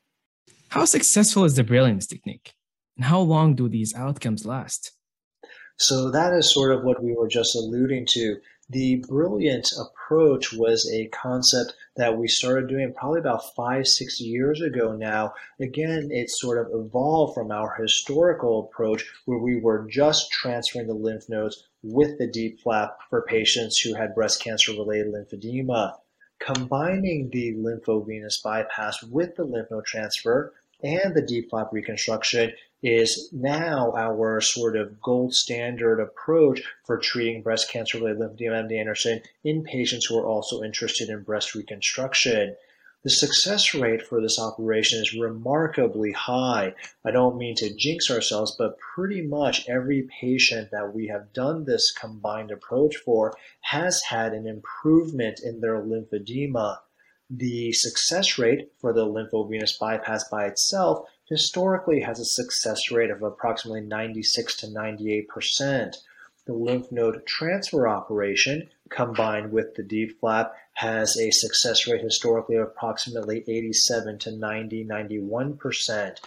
How 0.69 0.85
successful 0.85 1.45
is 1.45 1.55
the 1.55 1.63
Brilliance 1.63 2.05
technique? 2.05 2.53
And 2.95 3.05
how 3.05 3.21
long 3.21 3.55
do 3.55 3.67
these 3.67 3.95
outcomes 3.95 4.45
last? 4.45 4.91
So, 5.77 6.11
that 6.11 6.31
is 6.33 6.53
sort 6.53 6.75
of 6.75 6.83
what 6.83 7.03
we 7.03 7.15
were 7.15 7.27
just 7.27 7.55
alluding 7.55 8.05
to. 8.11 8.37
The 8.69 9.03
Brilliant 9.09 9.73
approach 9.79 10.53
was 10.53 10.87
a 10.93 11.07
concept 11.07 11.73
that 11.95 12.19
we 12.19 12.27
started 12.27 12.69
doing 12.69 12.93
probably 12.93 13.19
about 13.19 13.55
five, 13.55 13.87
six 13.87 14.21
years 14.21 14.61
ago 14.61 14.95
now. 14.95 15.33
Again, 15.59 16.09
it 16.11 16.29
sort 16.29 16.59
of 16.59 16.71
evolved 16.71 17.33
from 17.33 17.51
our 17.51 17.75
historical 17.81 18.69
approach 18.69 19.11
where 19.25 19.39
we 19.39 19.59
were 19.59 19.87
just 19.89 20.31
transferring 20.31 20.85
the 20.85 20.93
lymph 20.93 21.27
nodes 21.29 21.63
with 21.83 22.17
the 22.17 22.27
DIEP 22.27 22.61
flap 22.61 22.97
for 23.09 23.21
patients 23.21 23.79
who 23.79 23.93
had 23.93 24.15
breast 24.15 24.41
cancer 24.41 24.71
related 24.71 25.13
lymphedema. 25.13 25.93
Combining 26.39 27.29
the 27.29 27.53
lymphovenous 27.53 28.41
bypass 28.41 29.03
with 29.03 29.35
the 29.35 29.43
lymph 29.43 29.69
node 29.69 29.85
transfer 29.85 30.53
and 30.81 31.13
the 31.13 31.21
DIEP 31.21 31.49
flap 31.49 31.69
reconstruction 31.71 32.53
is 32.81 33.29
now 33.31 33.93
our 33.95 34.41
sort 34.41 34.75
of 34.75 35.01
gold 35.01 35.33
standard 35.33 36.01
approach 36.01 36.61
for 36.85 36.97
treating 36.97 37.41
breast 37.41 37.69
cancer 37.69 37.97
related 37.97 38.19
lymphedema 38.19 38.67
MD 38.67 38.79
Anderson 38.79 39.21
in 39.43 39.63
patients 39.63 40.05
who 40.05 40.17
are 40.17 40.25
also 40.25 40.63
interested 40.63 41.09
in 41.09 41.23
breast 41.23 41.55
reconstruction. 41.55 42.55
The 43.03 43.09
success 43.09 43.73
rate 43.73 44.01
for 44.01 44.21
this 44.21 44.39
operation 44.39 45.01
is 45.01 45.13
remarkably 45.13 46.13
high. 46.13 46.73
I 47.03 47.11
don't 47.11 47.37
mean 47.37 47.53
to 47.55 47.75
jinx 47.75 48.09
ourselves, 48.09 48.55
but 48.57 48.77
pretty 48.79 49.21
much 49.21 49.67
every 49.67 50.07
patient 50.21 50.71
that 50.71 50.95
we 50.95 51.07
have 51.07 51.33
done 51.33 51.65
this 51.65 51.91
combined 51.91 52.49
approach 52.49 52.95
for 52.95 53.33
has 53.59 54.01
had 54.03 54.31
an 54.33 54.47
improvement 54.47 55.41
in 55.43 55.59
their 55.59 55.81
lymphedema. 55.81 56.77
The 57.29 57.73
success 57.73 58.39
rate 58.39 58.71
for 58.79 58.93
the 58.93 59.05
lymphovenous 59.05 59.77
bypass 59.77 60.29
by 60.29 60.45
itself 60.45 61.05
historically 61.27 61.99
has 61.99 62.21
a 62.21 62.25
success 62.25 62.89
rate 62.89 63.11
of 63.11 63.21
approximately 63.21 63.81
96 63.81 64.55
to 64.61 64.69
98 64.69 65.27
percent. 65.27 65.97
The 66.45 66.53
lymph 66.53 66.89
node 66.89 67.25
transfer 67.25 67.85
operation 67.85 68.69
combined 68.93 69.51
with 69.51 69.75
the 69.75 69.83
DIEP 69.83 70.19
flap, 70.19 70.53
has 70.73 71.17
a 71.17 71.31
success 71.31 71.87
rate 71.87 72.01
historically 72.01 72.55
of 72.55 72.67
approximately 72.67 73.43
87 73.47 74.19
to 74.19 74.31
90, 74.31 74.83
91 74.83 75.57
percent. 75.57 76.21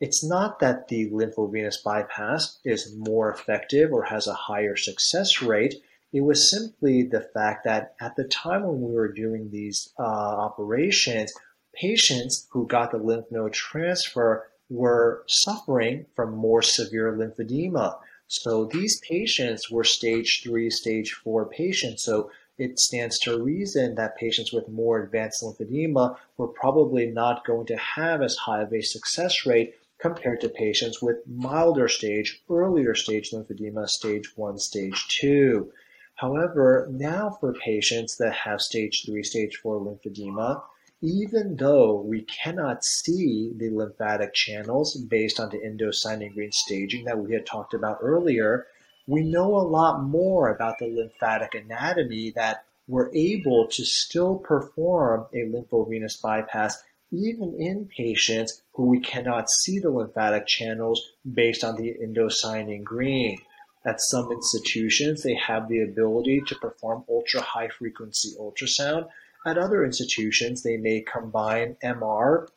It's 0.00 0.24
not 0.24 0.58
that 0.58 0.88
the 0.88 1.08
lymphovenous 1.10 1.76
bypass 1.76 2.58
is 2.64 2.94
more 2.96 3.30
effective 3.30 3.92
or 3.92 4.04
has 4.04 4.26
a 4.26 4.34
higher 4.34 4.76
success 4.76 5.40
rate. 5.40 5.76
It 6.12 6.22
was 6.22 6.50
simply 6.50 7.04
the 7.04 7.20
fact 7.20 7.64
that 7.64 7.94
at 8.00 8.16
the 8.16 8.24
time 8.24 8.64
when 8.64 8.82
we 8.82 8.92
were 8.92 9.12
doing 9.12 9.50
these 9.50 9.92
uh, 9.98 10.02
operations, 10.02 11.32
patients 11.74 12.48
who 12.50 12.66
got 12.66 12.90
the 12.90 12.98
lymph 12.98 13.26
node 13.30 13.52
transfer 13.52 14.50
were 14.68 15.22
suffering 15.28 16.06
from 16.16 16.34
more 16.34 16.62
severe 16.62 17.12
lymphedema. 17.12 17.98
So 18.40 18.64
these 18.64 18.98
patients 19.00 19.70
were 19.70 19.84
stage 19.84 20.40
three, 20.42 20.70
stage 20.70 21.12
four 21.12 21.44
patients. 21.44 22.02
So 22.02 22.30
it 22.56 22.78
stands 22.78 23.18
to 23.20 23.42
reason 23.42 23.94
that 23.96 24.16
patients 24.16 24.54
with 24.54 24.70
more 24.70 25.02
advanced 25.02 25.42
lymphedema 25.42 26.16
were 26.38 26.48
probably 26.48 27.06
not 27.08 27.44
going 27.44 27.66
to 27.66 27.76
have 27.76 28.22
as 28.22 28.36
high 28.36 28.62
of 28.62 28.72
a 28.72 28.80
success 28.80 29.44
rate 29.44 29.74
compared 29.98 30.40
to 30.40 30.48
patients 30.48 31.02
with 31.02 31.18
milder 31.26 31.88
stage, 31.88 32.42
earlier 32.48 32.94
stage 32.94 33.32
lymphedema, 33.32 33.86
stage 33.86 34.34
one, 34.34 34.58
stage 34.58 35.06
two. 35.08 35.70
However, 36.14 36.88
now 36.90 37.36
for 37.38 37.52
patients 37.52 38.16
that 38.16 38.32
have 38.32 38.62
stage 38.62 39.04
three, 39.04 39.24
stage 39.24 39.56
four 39.56 39.78
lymphedema, 39.78 40.62
even 41.02 41.56
though 41.56 42.00
we 42.00 42.22
cannot 42.22 42.84
see 42.84 43.52
the 43.56 43.68
lymphatic 43.70 44.32
channels 44.32 44.96
based 44.96 45.40
on 45.40 45.50
the 45.50 45.58
indocyanine 45.58 46.32
green 46.32 46.52
staging 46.52 47.04
that 47.04 47.18
we 47.18 47.34
had 47.34 47.44
talked 47.44 47.74
about 47.74 47.98
earlier, 48.00 48.66
we 49.08 49.20
know 49.24 49.56
a 49.56 49.66
lot 49.66 50.00
more 50.04 50.48
about 50.48 50.78
the 50.78 50.86
lymphatic 50.86 51.54
anatomy 51.54 52.30
that 52.30 52.64
we're 52.86 53.12
able 53.12 53.66
to 53.66 53.84
still 53.84 54.36
perform 54.38 55.26
a 55.34 55.44
lymphovenous 55.48 56.16
bypass 56.22 56.80
even 57.10 57.54
in 57.58 57.86
patients 57.86 58.62
who 58.72 58.86
we 58.86 59.00
cannot 59.00 59.50
see 59.50 59.80
the 59.80 59.90
lymphatic 59.90 60.46
channels 60.46 61.12
based 61.34 61.64
on 61.64 61.76
the 61.76 61.94
indocyanine 62.02 62.84
green. 62.84 63.38
At 63.84 64.00
some 64.00 64.30
institutions, 64.30 65.24
they 65.24 65.34
have 65.34 65.68
the 65.68 65.82
ability 65.82 66.42
to 66.46 66.54
perform 66.54 67.04
ultra 67.08 67.40
high 67.40 67.68
frequency 67.68 68.34
ultrasound 68.38 69.08
at 69.46 69.58
other 69.58 69.84
institutions, 69.84 70.62
they 70.62 70.76
may 70.76 71.00
combine 71.00 71.76
MR, 71.82 72.48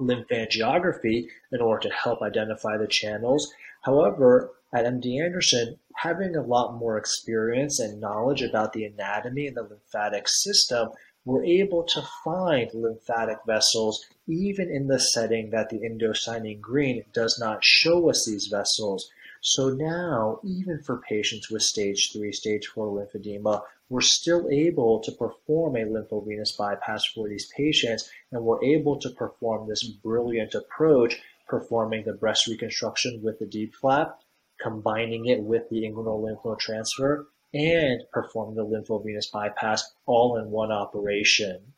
lymphangiography 0.00 1.26
in 1.52 1.60
order 1.60 1.88
to 1.88 1.94
help 1.94 2.22
identify 2.22 2.76
the 2.76 2.86
channels. 2.86 3.52
However, 3.82 4.52
at 4.72 4.84
MD 4.84 5.24
Anderson, 5.24 5.78
having 5.96 6.36
a 6.36 6.42
lot 6.42 6.76
more 6.76 6.98
experience 6.98 7.80
and 7.80 8.00
knowledge 8.00 8.42
about 8.42 8.72
the 8.72 8.84
anatomy 8.84 9.46
and 9.46 9.56
the 9.56 9.62
lymphatic 9.62 10.28
system, 10.28 10.90
we're 11.24 11.44
able 11.44 11.84
to 11.84 12.02
find 12.24 12.72
lymphatic 12.74 13.38
vessels 13.46 14.06
even 14.26 14.70
in 14.70 14.86
the 14.86 15.00
setting 15.00 15.50
that 15.50 15.68
the 15.70 15.78
indocyanine 15.78 16.60
green 16.60 17.04
does 17.12 17.38
not 17.38 17.64
show 17.64 18.08
us 18.10 18.24
these 18.26 18.46
vessels. 18.46 19.10
So 19.40 19.70
now, 19.70 20.40
mm. 20.44 20.50
even 20.50 20.82
for 20.82 21.00
patients 21.08 21.50
with 21.50 21.62
stage 21.62 22.12
3, 22.12 22.32
stage 22.32 22.66
4 22.66 22.86
lymphedema, 22.86 23.62
we're 23.88 24.00
still 24.00 24.48
able 24.50 25.00
to 25.00 25.12
perform 25.12 25.76
a 25.76 25.84
lymphovenous 25.84 26.52
bypass 26.52 27.06
for 27.06 27.28
these 27.28 27.50
patients, 27.56 28.10
and 28.32 28.44
we're 28.44 28.62
able 28.62 28.98
to 29.00 29.10
perform 29.10 29.68
this 29.68 29.82
brilliant 29.84 30.54
approach, 30.54 31.16
performing 31.48 32.04
the 32.04 32.12
breast 32.12 32.46
reconstruction 32.46 33.20
with 33.22 33.38
the 33.38 33.46
DIEP 33.46 33.74
flap, 33.74 34.20
combining 34.60 35.26
it 35.26 35.40
with 35.40 35.68
the 35.70 35.82
inguinal 35.82 36.22
lymph 36.22 36.40
node 36.44 36.58
transfer, 36.58 37.28
and 37.54 38.02
performing 38.12 38.56
the 38.56 38.64
lymphovenous 38.64 39.30
bypass 39.32 39.90
all 40.04 40.36
in 40.36 40.50
one 40.50 40.70
operation. 40.70 41.72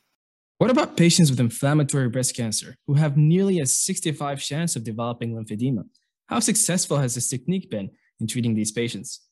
What 0.59 0.71
about 0.71 0.97
patients 0.97 1.31
with 1.31 1.41
inflammatory 1.41 2.09
breast 2.09 2.37
cancer 2.37 2.77
who 2.87 2.95
have 2.95 3.17
nearly 3.17 3.61
a 3.61 3.67
65 3.67 4.41
chance 4.41 4.77
of 4.77 4.85
developing 4.85 5.35
lymphedema? 5.35 5.85
How 6.31 6.39
successful 6.39 6.99
has 6.99 7.17
this 7.17 7.27
technique 7.27 7.71
been 7.71 7.91
in 8.21 8.29
treating 8.29 8.55
these 8.55 8.71
patients? 8.71 9.23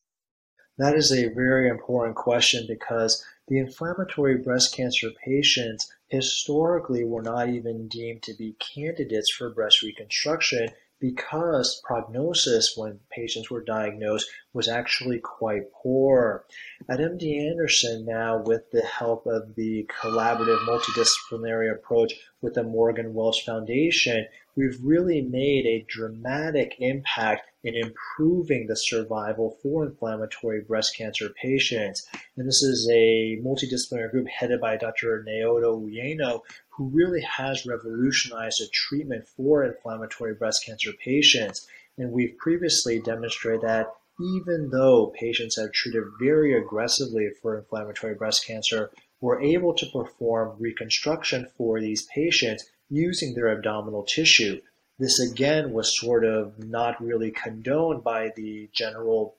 That 0.78 0.96
is 0.96 1.12
a 1.12 1.32
very 1.32 1.68
important 1.68 2.16
question 2.16 2.66
because 2.68 3.24
the 3.46 3.58
inflammatory 3.58 4.38
breast 4.38 4.74
cancer 4.74 5.10
patients 5.24 5.88
historically 6.08 7.04
were 7.04 7.22
not 7.22 7.50
even 7.50 7.86
deemed 7.86 8.24
to 8.24 8.34
be 8.34 8.56
candidates 8.58 9.30
for 9.30 9.54
breast 9.54 9.80
reconstruction 9.82 10.70
because 11.00 11.80
prognosis 11.84 12.74
when 12.76 13.00
patients 13.10 13.50
were 13.50 13.62
diagnosed 13.62 14.28
was 14.52 14.68
actually 14.68 15.20
quite 15.20 15.72
poor. 15.72 16.44
At 16.88 16.98
MD 16.98 17.48
Anderson 17.50 18.04
now, 18.04 18.42
with 18.42 18.70
the 18.72 18.82
help 18.82 19.26
of 19.26 19.54
the 19.54 19.88
collaborative 20.02 20.58
multidisciplinary 20.66 21.72
approach 21.72 22.14
with 22.40 22.54
the 22.54 22.62
Morgan 22.62 23.14
Welch 23.14 23.44
Foundation, 23.44 24.26
we've 24.56 24.78
really 24.82 25.22
made 25.22 25.66
a 25.66 25.86
dramatic 25.88 26.74
impact 26.80 27.48
in 27.62 27.74
improving 27.76 28.66
the 28.66 28.76
survival 28.76 29.56
for 29.62 29.84
inflammatory 29.84 30.62
breast 30.62 30.96
cancer 30.96 31.28
patients. 31.40 32.06
And 32.36 32.46
this 32.48 32.62
is 32.62 32.88
a 32.90 33.38
multidisciplinary 33.44 34.10
group 34.10 34.28
headed 34.28 34.60
by 34.60 34.76
Dr. 34.76 35.24
Naoto 35.26 35.80
Ueno, 35.80 36.40
who 36.78 36.88
really 36.90 37.20
has 37.22 37.66
revolutionized 37.66 38.60
the 38.60 38.68
treatment 38.68 39.26
for 39.26 39.64
inflammatory 39.64 40.32
breast 40.32 40.64
cancer 40.64 40.92
patients. 41.04 41.66
And 41.98 42.12
we've 42.12 42.38
previously 42.38 43.00
demonstrated 43.00 43.62
that 43.62 43.92
even 44.20 44.70
though 44.70 45.12
patients 45.18 45.56
have 45.56 45.72
treated 45.72 46.04
very 46.20 46.56
aggressively 46.56 47.30
for 47.42 47.58
inflammatory 47.58 48.14
breast 48.14 48.46
cancer, 48.46 48.92
we're 49.20 49.40
able 49.40 49.74
to 49.74 49.86
perform 49.86 50.54
reconstruction 50.60 51.48
for 51.56 51.80
these 51.80 52.06
patients 52.14 52.64
using 52.88 53.34
their 53.34 53.48
abdominal 53.48 54.04
tissue. 54.04 54.60
This 55.00 55.18
again 55.18 55.72
was 55.72 55.98
sort 55.98 56.24
of 56.24 56.60
not 56.60 57.02
really 57.02 57.32
condoned 57.32 58.04
by 58.04 58.30
the 58.36 58.70
general 58.72 59.34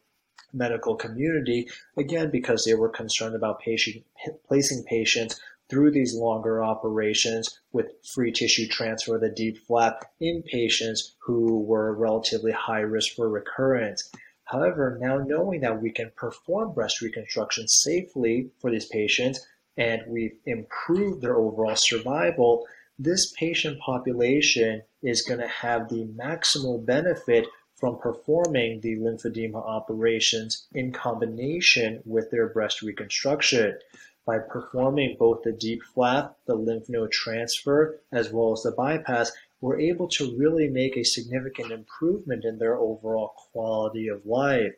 medical 0.51 0.96
community, 0.96 1.69
again, 1.96 2.31
because 2.31 2.65
they 2.65 2.74
were 2.74 2.89
concerned 2.89 3.36
about 3.36 3.62
patient, 3.62 4.03
placing 4.48 4.84
patients 4.84 5.39
through 5.69 5.91
these 5.91 6.15
longer 6.15 6.63
operations 6.63 7.59
with 7.71 7.91
free 8.03 8.31
tissue 8.31 8.67
transfer 8.67 9.15
of 9.15 9.21
the 9.21 9.29
DIEP 9.29 9.57
flap 9.59 10.05
in 10.19 10.43
patients 10.43 11.15
who 11.19 11.59
were 11.59 11.93
relatively 11.93 12.51
high 12.51 12.79
risk 12.79 13.15
for 13.15 13.29
recurrence. 13.29 14.09
However, 14.45 14.97
now 14.99 15.19
knowing 15.19 15.61
that 15.61 15.81
we 15.81 15.91
can 15.91 16.11
perform 16.15 16.73
breast 16.73 17.01
reconstruction 17.01 17.67
safely 17.67 18.49
for 18.59 18.71
these 18.71 18.88
patients 18.88 19.45
and 19.77 20.01
we've 20.07 20.38
improved 20.45 21.21
their 21.21 21.38
overall 21.38 21.75
survival, 21.75 22.67
this 22.97 23.31
patient 23.33 23.79
population 23.79 24.81
is 25.03 25.21
going 25.21 25.39
to 25.39 25.47
have 25.47 25.88
the 25.88 26.05
maximal 26.17 26.83
benefit 26.83 27.45
from 27.79 27.97
performing 27.97 28.81
the 28.81 28.97
lymphedema 28.97 29.55
operations 29.55 30.67
in 30.73 30.91
combination 30.91 32.01
with 32.05 32.29
their 32.29 32.49
breast 32.49 32.81
reconstruction. 32.81 33.77
By 34.29 34.38
performing 34.38 35.15
both 35.17 35.41
the 35.41 35.51
DIEP 35.51 35.81
flap, 35.81 36.38
the 36.45 36.53
lymph 36.53 36.88
node 36.88 37.12
transfer, 37.12 38.00
as 38.12 38.31
well 38.31 38.51
as 38.51 38.62
the 38.62 38.69
bypass, 38.69 39.31
we're 39.59 39.79
able 39.79 40.07
to 40.09 40.38
really 40.38 40.67
make 40.67 40.95
a 40.95 41.03
significant 41.03 41.71
improvement 41.71 42.45
in 42.45 42.59
their 42.59 42.77
overall 42.77 43.29
quality 43.51 44.07
of 44.07 44.27
life. 44.27 44.75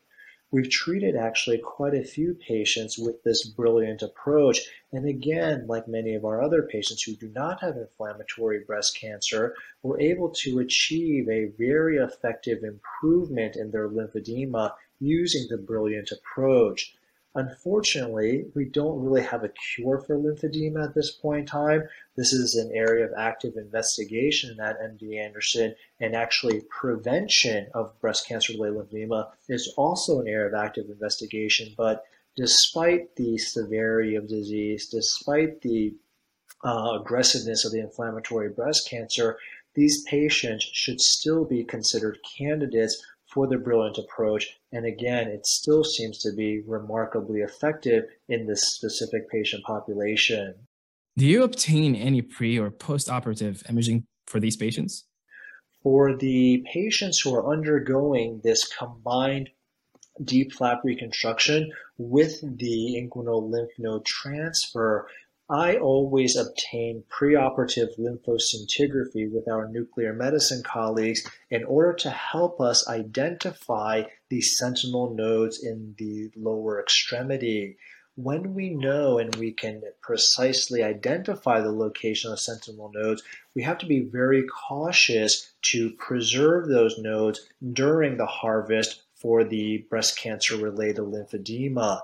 We've 0.52 0.70
treated 0.70 1.18
actually 1.18 1.58
quite 1.58 1.94
a 1.94 2.06
few 2.06 2.34
patients 2.34 2.98
with 2.98 3.24
this 3.24 3.46
brilliant 3.46 4.02
approach. 4.02 4.62
And 4.94 5.06
again, 5.06 5.68
like 5.68 5.86
many 5.86 6.16
of 6.16 6.24
our 6.24 6.42
other 6.42 6.64
patients 6.64 7.04
who 7.04 7.18
do 7.18 7.28
not 7.28 7.60
have 7.60 7.76
inflammatory 7.76 8.64
breast 8.64 8.98
cancer, 8.98 9.54
we're 9.84 10.00
able 10.00 10.30
to 10.30 10.60
achieve 10.60 11.28
a 11.28 11.52
very 11.58 11.98
effective 11.98 12.64
improvement 12.64 13.58
in 13.58 13.72
their 13.72 13.90
lymphedema 13.90 14.76
using 15.02 15.48
the 15.50 15.58
brilliant 15.58 16.10
approach. 16.14 16.96
Unfortunately, 17.34 18.46
we 18.56 18.66
don't 18.66 19.02
really 19.02 19.22
have 19.22 19.46
a 19.46 19.54
cure 19.76 20.00
for 20.00 20.18
lymphedema 20.18 20.84
at 20.84 20.94
this 20.94 21.12
point 21.12 21.40
in 21.42 21.46
time. 21.46 21.88
This 22.18 22.34
is 22.34 22.56
an 22.56 22.72
area 22.76 23.06
of 23.06 23.14
active 23.18 23.56
investigation 23.56 24.60
at 24.60 24.82
MD 24.82 25.18
Anderson, 25.18 25.74
and 26.02 26.14
actually 26.14 26.62
prevention 26.70 27.68
of 27.74 27.98
breast 28.02 28.28
cancer 28.28 28.52
related 28.54 28.78
lymphedema 28.78 29.30
is 29.48 29.74
also 29.78 30.20
an 30.20 30.28
area 30.28 30.48
of 30.48 30.54
active 30.54 30.90
investigation. 30.90 31.74
But 31.78 32.04
despite 32.36 33.16
the 33.16 33.38
severity 33.38 34.16
of 34.16 34.28
disease, 34.28 34.90
despite 34.90 35.62
the 35.62 35.96
uh, 36.66 36.98
aggressiveness 37.00 37.64
of 37.64 37.72
the 37.72 37.80
inflammatory 37.80 38.50
breast 38.50 38.90
cancer, 38.90 39.38
these 39.74 40.04
patients 40.04 40.70
should 40.74 41.00
still 41.00 41.46
be 41.46 41.64
considered 41.64 42.20
candidates 42.38 43.02
for 43.32 43.48
the 43.48 43.58
brilliant 43.58 43.98
approach. 43.98 44.60
And 44.72 44.86
again, 44.86 45.28
it 45.30 45.48
still 45.48 45.84
seems 45.84 46.18
to 46.20 46.34
be 46.34 46.62
remarkably 46.68 47.40
effective 47.40 48.04
in 48.28 48.46
this 48.46 48.74
specific 48.74 49.30
patient 49.30 49.64
population. 49.64 50.56
Do 51.18 51.26
you 51.26 51.44
obtain 51.44 51.96
any 51.96 52.22
pre 52.22 52.60
or 52.60 52.70
post 52.70 53.10
operative 53.10 53.64
imaging 53.70 54.06
for 54.28 54.40
these 54.40 54.58
patients? 54.58 55.06
For 55.84 56.16
the 56.16 56.64
patients 56.72 57.22
who 57.22 57.34
are 57.34 57.52
undergoing 57.52 58.42
this 58.44 58.68
combined 58.68 59.50
DIEP 60.24 60.52
flap 60.54 60.82
reconstruction 60.84 61.72
with 61.98 62.42
the 62.42 62.96
inguinal 63.02 63.50
lymph 63.50 63.72
node 63.80 64.06
transfer, 64.06 65.08
I 65.52 65.76
always 65.76 66.38
obtain 66.38 67.04
preoperative 67.10 68.00
lymphoscintigraphy 68.00 69.30
with 69.30 69.50
our 69.50 69.68
nuclear 69.68 70.14
medicine 70.14 70.64
colleagues 70.64 71.30
in 71.50 71.66
order 71.66 71.92
to 71.92 72.10
help 72.10 72.62
us 72.62 72.88
identify 72.88 74.04
the 74.30 74.40
sentinel 74.40 75.14
nodes 75.14 75.62
in 75.62 75.94
the 75.98 76.32
lower 76.38 76.80
extremity. 76.80 77.76
When 78.16 78.54
we 78.54 78.70
know 78.70 79.18
and 79.18 79.36
we 79.36 79.52
can 79.52 79.82
precisely 80.02 80.84
identify 80.84 81.60
the 81.60 81.74
location 81.74 82.32
of 82.32 82.40
sentinel 82.40 82.90
nodes, 82.94 83.22
we 83.54 83.62
have 83.64 83.80
to 83.80 83.86
be 83.86 84.00
very 84.00 84.44
cautious 84.44 85.52
to 85.64 85.92
preserve 85.98 86.70
those 86.70 86.98
nodes 86.98 87.46
during 87.74 88.16
the 88.16 88.26
harvest 88.26 89.02
for 89.16 89.44
the 89.44 89.86
breast 89.90 90.18
cancer 90.18 90.56
related 90.56 91.04
lymphedema 91.04 92.00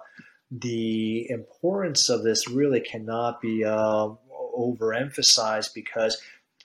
the 0.49 1.29
importance 1.29 2.09
of 2.09 2.23
this 2.23 2.49
really 2.49 2.79
cannot 2.79 3.41
be 3.41 3.63
uh, 3.63 4.09
overemphasized 4.57 5.73
because 5.73 6.21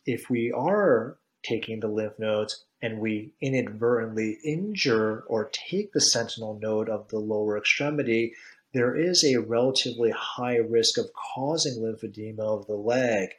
if 0.07 0.31
we 0.31 0.53
are 0.53 1.19
taking 1.43 1.81
the 1.81 1.89
lymph 1.89 2.19
nodes 2.19 2.65
and 2.81 3.01
we 3.01 3.33
inadvertently 3.41 4.39
injure 4.45 5.25
or 5.27 5.51
take 5.53 5.93
the 5.93 6.01
sentinel 6.01 6.59
node 6.61 6.89
of 6.89 7.09
the 7.09 7.19
lower 7.19 7.59
extremity, 7.59 8.35
there 8.73 8.97
is 8.97 9.25
a 9.25 9.39
relatively 9.39 10.11
high 10.11 10.57
risk 10.57 10.99
of 10.99 11.13
causing 11.35 11.83
lymphedema 11.83 12.41
of 12.41 12.67
the 12.67 12.75
leg. 12.75 13.31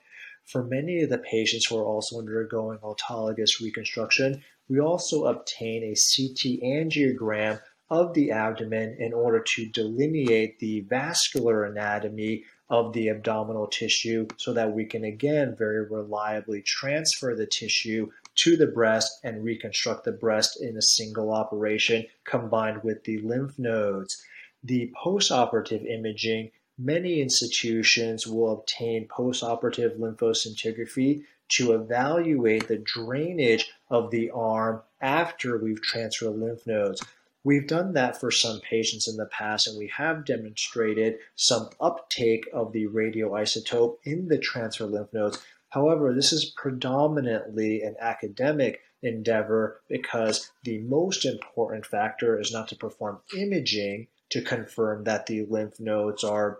For 0.45 0.63
many 0.63 1.01
of 1.01 1.09
the 1.09 1.17
patients 1.17 1.65
who 1.65 1.77
are 1.77 1.85
also 1.85 2.19
undergoing 2.19 2.79
autologous 2.79 3.61
reconstruction, 3.61 4.43
we 4.69 4.79
also 4.79 5.25
obtain 5.25 5.83
a 5.83 5.95
CT 5.95 6.61
angiogram 6.63 7.61
of 7.93 8.11
the 8.15 8.31
abdomen 8.31 8.95
in 8.97 9.13
order 9.13 9.39
to 9.39 9.67
delineate 9.67 10.57
the 10.57 10.81
vascular 10.81 11.63
anatomy 11.65 12.43
of 12.67 12.91
the 12.93 13.07
abdominal 13.07 13.67
tissue 13.67 14.27
so 14.35 14.51
that 14.51 14.73
we 14.73 14.83
can 14.83 15.03
again 15.03 15.55
very 15.55 15.85
reliably 15.85 16.59
transfer 16.63 17.35
the 17.35 17.45
tissue 17.45 18.09
to 18.33 18.57
the 18.57 18.65
breast 18.65 19.19
and 19.23 19.43
reconstruct 19.43 20.05
the 20.05 20.11
breast 20.11 20.59
in 20.59 20.75
a 20.75 20.81
single 20.81 21.31
operation 21.31 22.03
combined 22.23 22.83
with 22.83 23.03
the 23.03 23.19
lymph 23.19 23.59
nodes. 23.59 24.23
The 24.63 24.91
postoperative 25.05 25.85
imaging, 25.85 26.49
many 26.79 27.21
institutions 27.21 28.25
will 28.25 28.53
obtain 28.53 29.07
postoperative 29.07 29.99
lymphoscintigraphy 29.99 31.25
to 31.49 31.73
evaluate 31.73 32.67
the 32.67 32.77
drainage 32.77 33.71
of 33.91 34.09
the 34.09 34.31
arm 34.31 34.81
after 34.99 35.59
we've 35.59 35.83
transferred 35.83 36.39
lymph 36.39 36.65
nodes. 36.65 37.03
We've 37.45 37.67
done 37.67 37.93
that 37.93 38.19
for 38.19 38.31
some 38.31 38.61
patients 38.61 39.07
in 39.07 39.17
the 39.17 39.25
past, 39.25 39.67
and 39.67 39.77
we 39.77 39.87
have 39.89 40.25
demonstrated 40.25 41.17
some 41.35 41.69
uptake 41.79 42.45
of 42.53 42.71
the 42.71 42.87
radioisotope 42.87 43.97
in 44.03 44.29
the 44.29 44.37
transfer 44.37 44.85
lymph 44.85 45.11
nodes. 45.11 45.43
However, 45.69 46.13
this 46.13 46.31
is 46.31 46.53
predominantly 46.55 47.81
an 47.81 47.95
academic 47.99 48.79
endeavor 49.01 49.81
because 49.89 50.51
the 50.63 50.79
most 50.79 51.25
important 51.25 51.85
factor 51.85 52.39
is 52.39 52.53
not 52.53 52.69
to 52.69 52.75
perform 52.75 53.19
imaging 53.35 54.07
to 54.29 54.41
confirm 54.41 55.03
that 55.03 55.25
the 55.25 55.45
lymph 55.45 55.79
nodes 55.79 56.23
are 56.23 56.59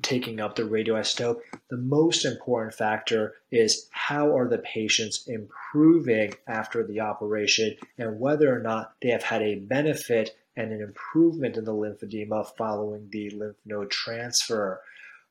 taking 0.00 0.40
up 0.40 0.56
the 0.56 0.62
radioisotope, 0.62 1.40
the 1.68 1.76
most 1.76 2.24
important 2.24 2.74
factor 2.74 3.34
is 3.50 3.88
how 3.90 4.36
are 4.36 4.48
the 4.48 4.58
patients 4.58 5.26
improving 5.26 6.34
after 6.46 6.86
the 6.86 7.00
operation 7.00 7.76
and 7.98 8.18
whether 8.18 8.54
or 8.54 8.60
not 8.60 8.94
they 9.02 9.10
have 9.10 9.22
had 9.22 9.42
a 9.42 9.56
benefit 9.56 10.36
and 10.56 10.72
an 10.72 10.80
improvement 10.80 11.56
in 11.56 11.64
the 11.64 11.74
lymphedema 11.74 12.46
following 12.56 13.08
the 13.10 13.30
lymph 13.30 13.56
node 13.64 13.90
transfer. 13.90 14.80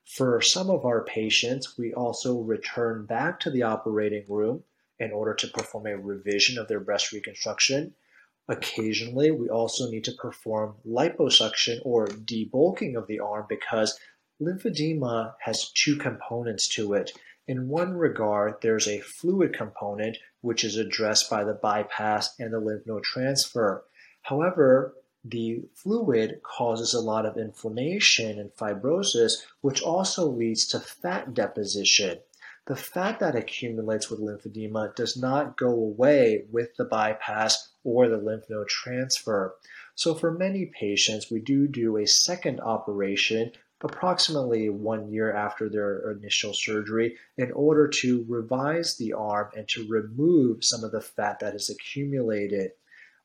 For 0.05 0.41
some 0.41 0.69
of 0.69 0.85
our 0.85 1.03
patients, 1.03 1.77
we 1.77 1.93
also 1.93 2.39
return 2.39 3.05
back 3.05 3.39
to 3.41 3.51
the 3.51 3.63
operating 3.63 4.25
room 4.27 4.63
in 4.99 5.11
order 5.11 5.33
to 5.33 5.47
perform 5.47 5.87
a 5.87 5.97
revision 5.97 6.57
of 6.57 6.67
their 6.67 6.79
breast 6.79 7.11
reconstruction. 7.11 7.93
Occasionally, 8.47 9.31
we 9.31 9.49
also 9.49 9.89
need 9.89 10.03
to 10.05 10.11
perform 10.11 10.75
liposuction 10.87 11.79
or 11.83 12.07
debulking 12.07 12.95
of 12.97 13.07
the 13.07 13.19
arm 13.19 13.45
because 13.47 13.97
lymphedema 14.41 15.35
has 15.41 15.71
two 15.71 15.95
components 15.95 16.67
to 16.75 16.93
it. 16.93 17.11
In 17.47 17.69
one 17.69 17.93
regard, 17.93 18.55
there's 18.61 18.87
a 18.87 19.01
fluid 19.01 19.53
component, 19.53 20.17
which 20.41 20.63
is 20.63 20.77
addressed 20.77 21.29
by 21.29 21.43
the 21.43 21.53
bypass 21.53 22.35
and 22.39 22.51
the 22.51 22.59
lymph 22.59 22.87
node 22.87 23.03
transfer. 23.03 23.83
However, 24.23 24.95
the 25.23 25.63
fluid 25.75 26.41
causes 26.43 26.93
a 26.93 26.99
lot 26.99 27.25
of 27.25 27.37
inflammation 27.37 28.39
and 28.39 28.51
fibrosis, 28.55 29.33
which 29.61 29.81
also 29.81 30.27
leads 30.27 30.67
to 30.67 30.79
fat 30.79 31.33
deposition. 31.33 32.19
The 32.65 32.75
fat 32.75 33.19
that 33.19 33.35
accumulates 33.35 34.09
with 34.09 34.19
lymphedema 34.19 34.95
does 34.95 35.17
not 35.17 35.57
go 35.57 35.69
away 35.69 36.45
with 36.51 36.75
the 36.77 36.85
bypass 36.85 37.73
or 37.83 38.07
the 38.07 38.17
lymph 38.17 38.49
node 38.49 38.67
transfer. 38.67 39.55
So 39.95 40.15
for 40.15 40.31
many 40.31 40.65
patients, 40.65 41.29
we 41.29 41.39
do 41.41 41.67
do 41.67 41.97
a 41.97 42.07
second 42.07 42.59
operation 42.59 43.51
approximately 43.83 44.69
one 44.69 45.11
year 45.11 45.33
after 45.33 45.69
their 45.69 46.11
initial 46.11 46.53
surgery 46.53 47.17
in 47.37 47.51
order 47.51 47.87
to 47.87 48.25
revise 48.27 48.97
the 48.97 49.13
arm 49.13 49.49
and 49.55 49.67
to 49.69 49.87
remove 49.87 50.63
some 50.63 50.83
of 50.83 50.91
the 50.91 51.01
fat 51.01 51.39
that 51.39 51.53
has 51.53 51.69
accumulated. 51.69 52.71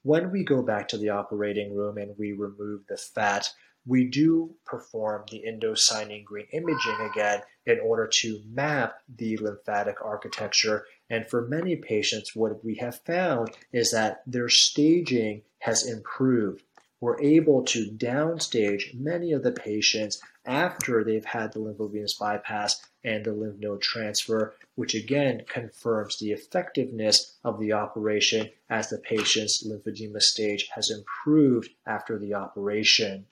When 0.03 0.31
we 0.31 0.45
go 0.45 0.63
back 0.63 0.89
to 0.89 0.99
the 0.99 1.11
operating 1.11 1.75
room 1.75 1.99
and 1.99 2.15
we 2.19 2.33
remove 2.33 2.87
the 2.87 2.97
fat, 2.97 3.51
we 3.87 4.05
do 4.05 4.55
perform 4.65 5.25
the 5.31 5.45
indocyanine 5.47 6.25
green 6.25 6.47
imaging 6.53 7.11
again 7.11 7.43
in 7.67 7.79
order 7.81 8.09
to 8.21 8.41
map 8.49 8.99
the 9.09 9.37
lymphatic 9.37 9.97
architecture. 10.05 10.87
And 11.09 11.27
for 11.29 11.47
many 11.47 11.77
patients, 11.77 12.35
what 12.35 12.65
we 12.65 12.75
have 12.77 13.01
found 13.05 13.51
is 13.73 13.93
that 13.93 14.23
their 14.27 14.49
staging 14.49 15.43
has 15.61 15.87
improved. 15.87 16.63
We're 17.01 17.21
able 17.21 17.63
to 17.65 17.91
downstage 17.91 18.95
many 18.99 19.33
of 19.33 19.43
the 19.43 19.53
patients 19.53 20.21
after 20.47 21.05
they've 21.05 21.25
had 21.25 21.53
the 21.53 21.59
lymphovenous 21.59 22.15
bypass 22.15 22.81
and 23.05 23.25
the 23.25 23.33
lymph 23.33 23.59
node 23.59 23.83
transfer, 23.83 24.55
which 24.75 24.95
again 24.95 25.43
confirms 25.49 26.19
the 26.19 26.33
effectiveness 26.33 27.37
of 27.45 27.61
the 27.61 27.73
operation 27.73 28.49
as 28.71 28.89
the 28.89 28.99
patient's 28.99 29.67
lymphedema 29.67 30.21
stage 30.21 30.69
has 30.75 30.91
improved 30.91 31.71
after 31.87 32.19
the 32.19 32.35
operation. 32.35 33.27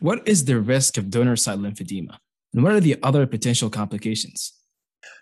What 0.00 0.26
is 0.26 0.46
the 0.46 0.58
risk 0.58 0.96
of 0.96 1.10
donor 1.10 1.36
site 1.36 1.58
lymphedema? 1.58 2.16
And 2.52 2.62
what 2.62 2.72
are 2.72 2.80
the 2.80 2.96
other 3.02 3.26
potential 3.26 3.68
complications? 3.70 4.52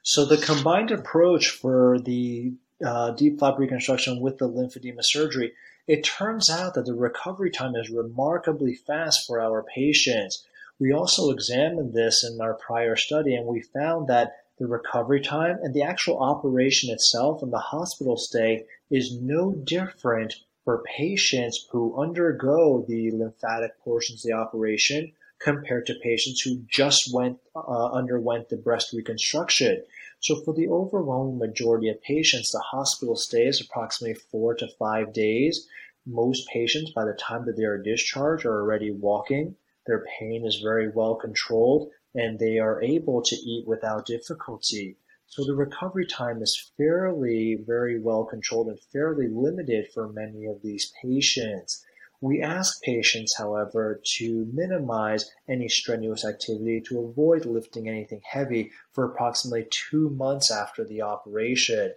So, 0.02 0.24
the 0.24 0.36
combined 0.36 0.90
approach 0.90 1.50
for 1.50 1.98
the 1.98 2.52
uh, 2.84 3.12
DIEP 3.12 3.38
flap 3.38 3.58
reconstruction 3.58 4.20
with 4.20 4.38
the 4.38 4.48
lymphedema 4.48 5.02
surgery, 5.02 5.52
it 5.86 6.04
turns 6.04 6.48
out 6.48 6.74
that 6.74 6.86
the 6.86 6.94
recovery 6.94 7.50
time 7.50 7.74
is 7.74 7.90
remarkably 7.90 8.74
fast 8.74 9.26
for 9.26 9.40
our 9.40 9.62
patients. 9.62 10.44
We 10.78 10.92
also 10.92 11.30
examined 11.30 11.92
this 11.92 12.24
in 12.24 12.40
our 12.40 12.54
prior 12.54 12.96
study, 12.96 13.34
and 13.34 13.46
we 13.46 13.62
found 13.62 14.08
that 14.08 14.32
the 14.58 14.66
recovery 14.66 15.20
time 15.20 15.58
and 15.62 15.74
the 15.74 15.82
actual 15.82 16.18
operation 16.18 16.90
itself 16.90 17.42
and 17.42 17.52
the 17.52 17.58
hospital 17.58 18.16
stay 18.16 18.64
is 18.90 19.18
no 19.20 19.52
different 19.52 20.34
for 20.64 20.84
patients 20.96 21.66
who 21.72 22.00
undergo 22.00 22.84
the 22.86 23.10
lymphatic 23.10 23.78
portions 23.80 24.24
of 24.24 24.28
the 24.28 24.36
operation 24.36 25.12
compared 25.40 25.86
to 25.86 25.94
patients 25.96 26.40
who 26.42 26.62
just 26.68 27.12
went 27.12 27.38
uh, 27.56 27.86
underwent 27.90 28.48
the 28.48 28.56
breast 28.56 28.92
reconstruction. 28.92 29.82
So 30.22 30.36
for 30.36 30.54
the 30.54 30.68
overwhelming 30.68 31.38
majority 31.38 31.88
of 31.88 32.00
patients, 32.00 32.52
the 32.52 32.60
hospital 32.60 33.16
stay 33.16 33.46
is 33.46 33.60
approximately 33.60 34.14
four 34.14 34.54
to 34.54 34.68
five 34.78 35.12
days. 35.12 35.66
Most 36.06 36.46
patients, 36.48 36.92
by 36.92 37.04
the 37.04 37.14
time 37.14 37.44
that 37.46 37.56
they 37.56 37.64
are 37.64 37.82
discharged, 37.82 38.46
are 38.46 38.60
already 38.60 38.92
walking. 38.92 39.56
Their 39.84 40.06
pain 40.20 40.46
is 40.46 40.60
very 40.62 40.88
well 40.88 41.16
controlled 41.16 41.90
and 42.14 42.38
they 42.38 42.60
are 42.60 42.80
able 42.82 43.20
to 43.22 43.34
eat 43.34 43.66
without 43.66 44.06
difficulty. 44.06 44.96
So 45.26 45.44
the 45.44 45.56
recovery 45.56 46.06
time 46.06 46.40
is 46.40 46.70
fairly, 46.76 47.56
very 47.66 47.98
well 47.98 48.24
controlled 48.24 48.68
and 48.68 48.78
fairly 48.92 49.26
limited 49.26 49.90
for 49.92 50.12
many 50.12 50.46
of 50.46 50.62
these 50.62 50.92
patients. 51.02 51.84
We 52.22 52.40
ask 52.40 52.80
patients, 52.82 53.36
however, 53.36 54.00
to 54.18 54.48
minimize 54.52 55.28
any 55.48 55.68
strenuous 55.68 56.24
activity 56.24 56.80
to 56.82 57.00
avoid 57.00 57.44
lifting 57.44 57.88
anything 57.88 58.20
heavy 58.24 58.70
for 58.92 59.04
approximately 59.04 59.66
two 59.70 60.08
months 60.10 60.48
after 60.48 60.84
the 60.84 61.02
operation. 61.02 61.94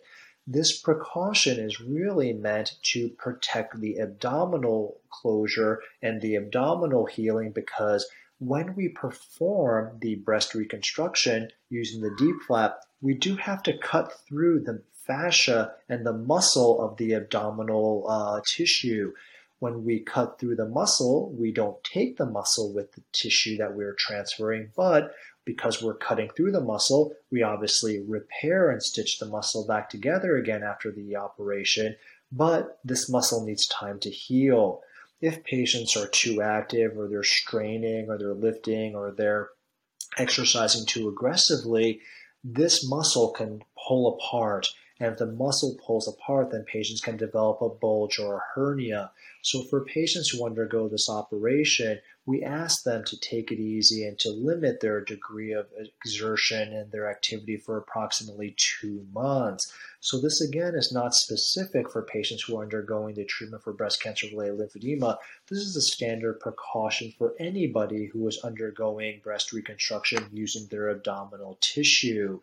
This 0.48 0.82
precaution 0.82 1.60
is 1.60 1.80
really 1.80 2.34
meant 2.34 2.74
to 2.94 3.10
protect 3.10 3.80
the 3.80 4.00
abdominal 4.00 5.00
closure 5.12 5.84
and 6.02 6.20
the 6.20 6.38
abdominal 6.38 7.06
healing 7.06 7.52
because 7.52 8.10
when 8.40 8.74
we 8.74 8.90
perform 8.90 10.00
the 10.02 10.16
breast 10.16 10.56
reconstruction 10.56 11.50
using 11.70 12.02
the 12.02 12.16
DIEP 12.18 12.42
flap, 12.48 12.80
we 13.00 13.14
do 13.14 13.36
have 13.36 13.62
to 13.62 13.78
cut 13.78 14.12
through 14.28 14.62
the 14.62 14.82
fascia 15.06 15.76
and 15.88 16.04
the 16.04 16.14
muscle 16.14 16.82
of 16.82 16.98
the 16.98 17.14
abdominal 17.14 18.08
uh, 18.10 18.42
tissue. 18.48 19.14
When 19.60 19.84
we 19.84 20.02
cut 20.02 20.40
through 20.40 20.56
the 20.56 20.68
muscle, 20.68 21.32
we 21.32 21.52
don't 21.52 21.84
take 21.84 22.18
the 22.18 22.26
muscle 22.26 22.74
with 22.74 22.92
the 22.92 23.02
tissue 23.14 23.58
that 23.58 23.74
we're 23.74 23.96
transferring, 23.98 24.72
but 24.76 25.14
because 25.46 25.82
we're 25.82 25.96
cutting 25.96 26.30
through 26.30 26.52
the 26.52 26.62
muscle, 26.62 27.14
we 27.32 27.44
obviously 27.44 28.00
repair 28.00 28.70
and 28.70 28.82
stitch 28.82 29.20
the 29.20 29.28
muscle 29.28 29.66
back 29.66 29.90
together 29.90 30.36
again 30.36 30.64
after 30.64 30.92
the 30.92 31.16
operation, 31.16 31.96
but 32.32 32.80
this 32.84 33.10
muscle 33.10 33.46
needs 33.46 33.68
time 33.68 34.00
to 34.00 34.10
heal. 34.10 34.82
If 35.22 35.44
patients 35.44 35.96
are 35.96 36.08
too 36.08 36.42
active 36.42 36.98
or 36.98 37.08
they're 37.08 37.24
straining 37.24 38.10
or 38.10 38.18
they're 38.18 38.34
lifting 38.34 38.96
or 38.96 39.12
they're 39.12 39.50
exercising 40.18 40.86
too 40.86 41.08
aggressively, 41.08 42.02
this 42.44 42.88
muscle 42.88 43.32
can 43.32 43.64
pull 43.88 44.16
apart 44.16 44.68
and 45.00 45.12
if 45.12 45.18
the 45.18 45.26
muscle 45.26 45.78
pulls 45.86 46.08
apart, 46.08 46.52
then 46.52 46.64
patients 46.64 47.02
can 47.02 47.18
develop 47.18 47.62
a 47.62 47.68
bulge 47.68 48.18
or 48.18 48.38
a 48.38 48.44
hernia. 48.54 49.12
So 49.42 49.62
for 49.64 49.84
patients 49.84 50.30
who 50.30 50.46
undergo 50.46 50.88
this 50.88 51.10
operation, 51.10 52.00
we 52.26 52.44
ask 52.44 52.84
them 52.84 53.04
to 53.06 53.20
take 53.20 53.52
it 53.52 53.60
easy 53.60 54.08
and 54.08 54.18
to 54.20 54.30
limit 54.30 54.80
their 54.80 55.02
degree 55.02 55.52
of 55.52 55.68
exertion 55.78 56.74
and 56.74 56.92
their 56.92 57.10
activity 57.10 57.58
for 57.58 57.78
approximately 57.78 58.56
two 58.58 59.06
months. 59.14 59.72
So 60.00 60.20
this 60.20 60.40
again 60.40 60.76
is 60.76 60.94
not 60.94 61.14
specific 61.14 61.92
for 61.92 62.02
patients 62.02 62.44
who 62.44 62.58
are 62.58 62.64
undergoing 62.64 63.16
the 63.16 63.26
treatment 63.26 63.64
for 63.64 63.74
breast 63.74 64.02
cancer 64.02 64.28
related 64.28 64.60
lymphedema. 64.60 65.18
This 65.50 65.60
is 65.60 65.76
a 65.76 65.82
standard 65.82 66.40
precaution 66.40 67.14
for 67.18 67.36
anybody 67.38 68.06
who 68.06 68.26
is 68.30 68.40
undergoing 68.46 69.20
breast 69.22 69.52
reconstruction 69.52 70.26
using 70.32 70.68
their 70.68 70.90
abdominal 70.90 71.58
tissue. 71.60 72.40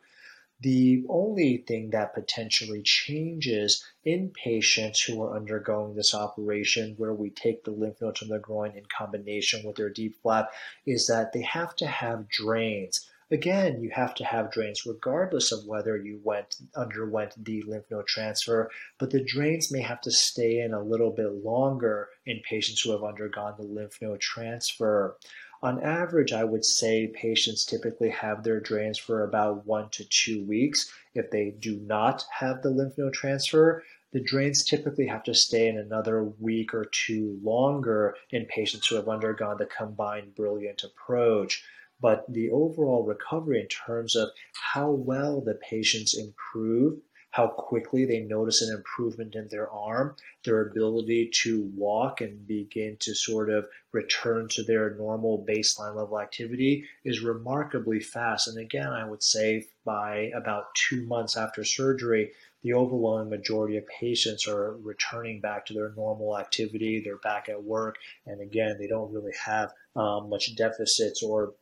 The 0.63 1.05
only 1.09 1.57
thing 1.57 1.91
that 1.91 2.15
potentially 2.15 2.83
changes 2.83 3.85
in 4.05 4.31
patients 4.31 5.03
who 5.03 5.21
are 5.25 5.35
undergoing 5.35 5.97
this 5.97 6.15
operation, 6.15 6.95
where 6.99 7.13
we 7.13 7.31
take 7.31 7.65
the 7.65 7.73
lymph 7.73 8.01
nodes 8.01 8.21
from 8.21 8.29
the 8.29 8.39
groin 8.39 8.77
in 8.77 8.85
combination 8.87 9.67
with 9.67 9.75
their 9.75 9.91
DIEP 9.91 10.15
flap, 10.23 10.53
is 10.87 11.09
that 11.09 11.33
they 11.33 11.43
have 11.43 11.75
to 11.77 11.87
have 11.89 12.29
drains. 12.29 13.11
Again, 13.33 13.83
you 13.83 13.91
have 13.91 14.15
to 14.17 14.25
have 14.25 14.53
drains 14.53 14.87
regardless 14.87 15.51
of 15.51 15.67
whether 15.67 15.97
you 15.97 16.21
went 16.23 16.55
underwent 16.77 17.35
the 17.45 17.63
lymph 17.63 17.91
node 17.91 18.07
transfer, 18.07 18.71
but 18.99 19.11
the 19.11 19.25
drains 19.25 19.73
may 19.73 19.81
have 19.81 20.01
to 20.03 20.13
stay 20.13 20.61
in 20.61 20.73
a 20.73 20.83
little 20.83 21.11
bit 21.11 21.33
longer 21.33 22.11
in 22.25 22.41
patients 22.49 22.83
who 22.83 22.93
have 22.93 23.03
undergone 23.03 23.55
the 23.57 23.65
lymph 23.65 24.01
node 24.01 24.21
transfer. 24.21 25.17
On 25.65 25.81
average, 25.81 26.33
I 26.33 26.43
would 26.43 26.65
say 26.65 27.07
patients 27.07 27.65
typically 27.65 28.11
have 28.11 28.43
their 28.43 28.59
drains 28.59 28.99
for 28.99 29.23
about 29.23 29.65
one 29.65 29.91
to 29.91 30.05
two 30.05 30.45
weeks. 30.45 30.93
If 31.15 31.31
they 31.31 31.51
do 31.51 31.79
not 31.79 32.25
have 32.33 32.63
the 32.63 32.71
lymph 32.71 32.99
node 32.99 33.13
transfer, 33.13 33.85
the 34.13 34.21
drains 34.21 34.65
typically 34.65 35.07
have 35.07 35.23
to 35.23 35.35
stay 35.35 35.69
in 35.69 35.79
another 35.79 36.25
week 36.25 36.75
or 36.75 36.87
two 36.87 37.39
longer 37.45 38.17
in 38.31 38.47
patients 38.47 38.89
who 38.89 38.97
have 38.97 39.09
undergone 39.09 39.57
the 39.57 39.67
combined 39.67 40.35
brilliant 40.35 40.83
approach. 40.83 41.65
But 42.01 42.25
the 42.29 42.51
overall 42.51 43.05
recovery 43.05 43.61
in 43.61 43.69
terms 43.69 44.17
of 44.17 44.31
how 44.73 44.91
well 44.91 45.41
the 45.41 45.55
patients 45.55 46.13
improve 46.19 46.99
how 47.33 47.49
quickly 47.49 48.05
they 48.05 48.21
notice 48.21 48.61
an 48.61 48.75
improvement 48.75 49.35
in 49.35 49.49
their 49.49 49.71
arm, 49.71 50.15
their 50.45 50.69
ability 50.69 51.31
to 51.33 51.63
walk 51.75 52.21
and 52.21 52.47
begin 52.47 52.97
to 53.01 53.15
sort 53.15 53.49
of 53.49 53.67
return 53.93 54.47
to 54.49 54.63
their 54.63 54.95
normal 54.97 55.45
baseline 55.49 55.97
level 55.97 56.21
activity 56.21 56.85
is 57.05 57.23
remarkably 57.23 58.01
fast. 58.01 58.49
And 58.49 58.59
again, 58.59 58.89
I 58.89 59.09
would 59.09 59.23
say 59.23 59.67
by 59.85 60.31
about 60.37 60.75
two 60.75 61.07
months 61.07 61.37
after 61.37 61.65
surgery, 61.65 62.33
the 62.63 62.75
overwhelming 62.75 63.31
majority 63.31 63.79
of 63.79 63.87
patients 63.89 64.47
are 64.47 64.77
returning 64.77 65.41
back 65.41 65.65
to 65.67 65.75
their 65.75 65.93
normal 65.97 66.39
activity. 66.39 67.01
They're 67.01 67.17
back 67.17 67.49
at 67.49 67.65
work. 67.65 67.97
And 68.27 68.43
again, 68.43 68.77
they 68.79 68.87
don't 68.87 69.13
really 69.13 69.33
have 69.43 69.73
um, 69.97 70.29
much 70.29 70.55
deficits 70.55 71.23
or 71.23 71.55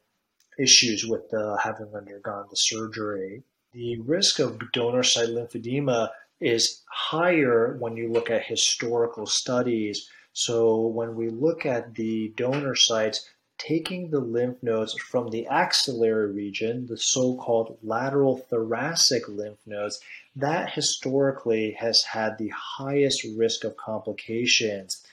issues 0.59 1.06
with 1.06 1.33
uh, 1.33 1.56
having 1.59 1.94
undergone 1.94 2.46
the 2.50 2.56
surgery. 2.56 3.44
The 3.72 3.98
risk 4.00 4.40
of 4.40 4.72
donor 4.72 5.04
site 5.04 5.28
lymphedema 5.28 6.11
is 6.40 6.83
higher 6.90 7.76
when 7.78 7.96
you 7.96 8.11
look 8.11 8.28
at 8.28 8.46
historical 8.46 9.26
studies. 9.26 10.09
So 10.33 10.87
when 10.88 11.14
we 11.14 11.28
look 11.28 11.64
at 11.64 11.94
the 11.94 12.33
donor 12.37 12.74
sites, 12.74 13.28
taking 13.59 14.11
the 14.11 14.18
lymph 14.18 14.61
nodes 14.61 14.94
from 14.94 15.28
the 15.30 15.46
axillary 15.46 16.33
region, 16.33 16.87
the 16.87 16.96
so 16.96 17.37
called 17.37 17.78
lateral 17.80 18.38
thoracic 18.38 19.28
lymph 19.28 19.61
nodes, 19.66 20.00
that 20.35 20.72
historically 20.72 21.70
has 21.72 22.02
had 22.02 22.38
the 22.38 22.48
highest 22.48 23.24
risk 23.37 23.62
of 23.62 23.76
complications. 23.76 25.04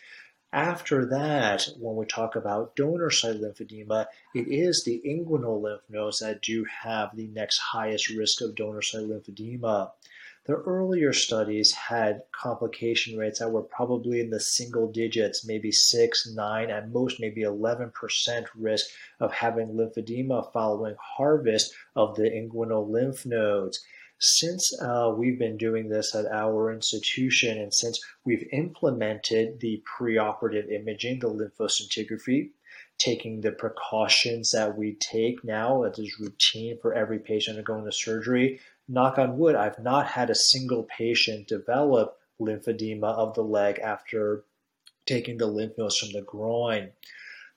After 0.54 1.06
that, 1.08 1.68
when 1.78 1.98
we 1.98 2.06
talk 2.06 2.38
about 2.38 2.76
donor 2.76 3.12
site 3.12 3.42
lymphedema, 3.42 4.08
it 4.34 4.48
is 4.48 4.84
the 4.84 5.02
inguinal 5.06 5.62
lymph 5.62 5.82
nodes 5.90 6.20
that 6.20 6.42
do 6.42 6.66
have 6.84 7.16
the 7.16 7.28
next 7.28 7.58
highest 7.58 8.10
risk 8.10 8.42
of 8.42 8.56
donor 8.56 8.82
site 8.82 9.04
lymphedema. 9.04 9.92
The 10.46 10.54
earlier 10.54 11.12
studies 11.12 11.74
had 11.74 12.24
complication 12.32 13.18
rates 13.18 13.40
that 13.40 13.52
were 13.52 13.64
probably 13.64 14.22
in 14.22 14.30
the 14.30 14.40
single 14.40 14.90
digits, 14.90 15.46
maybe 15.46 15.74
6, 15.74 16.28
9, 16.28 16.70
at 16.70 16.90
most 16.90 17.20
maybe 17.20 17.42
11% 17.42 17.92
risk 18.56 18.88
of 19.20 19.34
having 19.34 19.74
lymphedema 19.74 20.54
following 20.54 20.96
harvest 20.98 21.74
of 21.98 22.16
the 22.16 22.30
inguinal 22.30 22.90
lymph 22.90 23.26
nodes. 23.26 23.84
Since 24.20 24.74
uh, 24.82 25.14
we've 25.16 25.38
been 25.38 25.58
doing 25.58 25.90
this 25.90 26.16
at 26.16 26.26
our 26.26 26.74
institution 26.74 27.60
and 27.60 27.72
since 27.72 28.04
we've 28.26 28.50
implemented 28.52 29.60
the 29.60 29.84
preoperative 30.00 30.72
imaging, 30.72 31.20
the 31.20 31.30
lymphoscintigraphy, 31.30 32.50
taking 32.98 33.42
the 33.42 33.52
precautions 33.52 34.52
that 34.52 34.76
we 34.76 34.96
take 34.96 35.44
now 35.44 35.84
as 35.84 36.00
is 36.00 36.20
routine 36.20 36.80
for 36.82 36.96
every 36.96 37.20
patient 37.20 37.58
undergoing 37.58 37.86
the 37.86 37.92
surgery, 37.92 38.60
knock 38.88 39.20
on 39.20 39.38
wood, 39.38 39.56
I've 39.56 39.78
not 39.80 40.08
had 40.08 40.32
a 40.32 40.36
single 40.36 40.84
patient 40.84 41.48
develop 41.48 42.18
lymphedema 42.42 43.14
of 43.14 43.36
the 43.36 43.44
leg 43.44 43.78
after 43.80 44.46
taking 45.06 45.38
the 45.38 45.46
lymph 45.46 45.78
nodes 45.78 45.98
from 45.98 46.12
the 46.12 46.22
groin. 46.22 46.92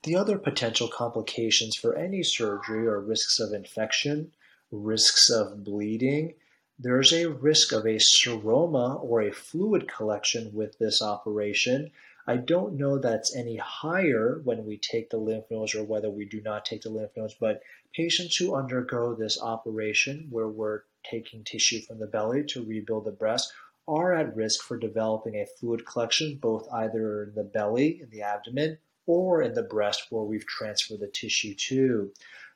The 0.02 0.16
other 0.16 0.38
potential 0.38 0.88
complications 0.88 1.74
for 1.74 1.96
any 1.96 2.22
surgery 2.22 2.86
are 2.86 3.00
risks 3.00 3.40
of 3.40 3.54
infection, 3.54 4.32
risks 4.70 5.30
of 5.30 5.64
bleeding. 5.64 6.34
There's 6.82 7.12
a 7.12 7.26
risk 7.26 7.72
of 7.72 7.84
a 7.84 7.96
seroma 7.96 9.04
or 9.04 9.20
a 9.20 9.32
fluid 9.32 9.86
collection 9.86 10.50
with 10.54 10.78
this 10.78 11.02
operation. 11.02 11.90
I 12.26 12.38
don't 12.38 12.78
know 12.78 12.96
that's 12.96 13.36
any 13.36 13.56
higher 13.56 14.40
when 14.44 14.64
we 14.64 14.78
take 14.78 15.10
the 15.10 15.18
lymph 15.18 15.44
nodes 15.50 15.74
or 15.74 15.84
whether 15.84 16.08
we 16.08 16.24
do 16.24 16.40
not 16.40 16.64
take 16.64 16.80
the 16.80 16.88
lymph 16.88 17.10
nodes, 17.14 17.36
but 17.38 17.60
patients 17.92 18.36
who 18.36 18.54
undergo 18.54 19.14
this 19.14 19.38
operation 19.42 20.28
where 20.30 20.48
we're 20.48 20.84
taking 21.04 21.44
tissue 21.44 21.82
from 21.82 21.98
the 21.98 22.06
belly 22.06 22.44
to 22.44 22.64
rebuild 22.64 23.04
the 23.04 23.12
breast 23.12 23.52
are 23.86 24.14
at 24.14 24.34
risk 24.34 24.62
for 24.62 24.78
developing 24.78 25.34
a 25.34 25.44
fluid 25.44 25.84
collection, 25.84 26.38
both 26.40 26.66
either 26.72 27.24
in 27.24 27.34
the 27.34 27.44
belly, 27.44 28.00
in 28.00 28.08
the 28.08 28.22
abdomen, 28.22 28.78
or 29.04 29.42
in 29.42 29.52
the 29.52 29.64
breast 29.64 30.06
where 30.08 30.24
we've 30.24 30.46
transferred 30.46 31.00
the 31.00 31.08
tissue 31.08 31.54
to. 31.54 32.10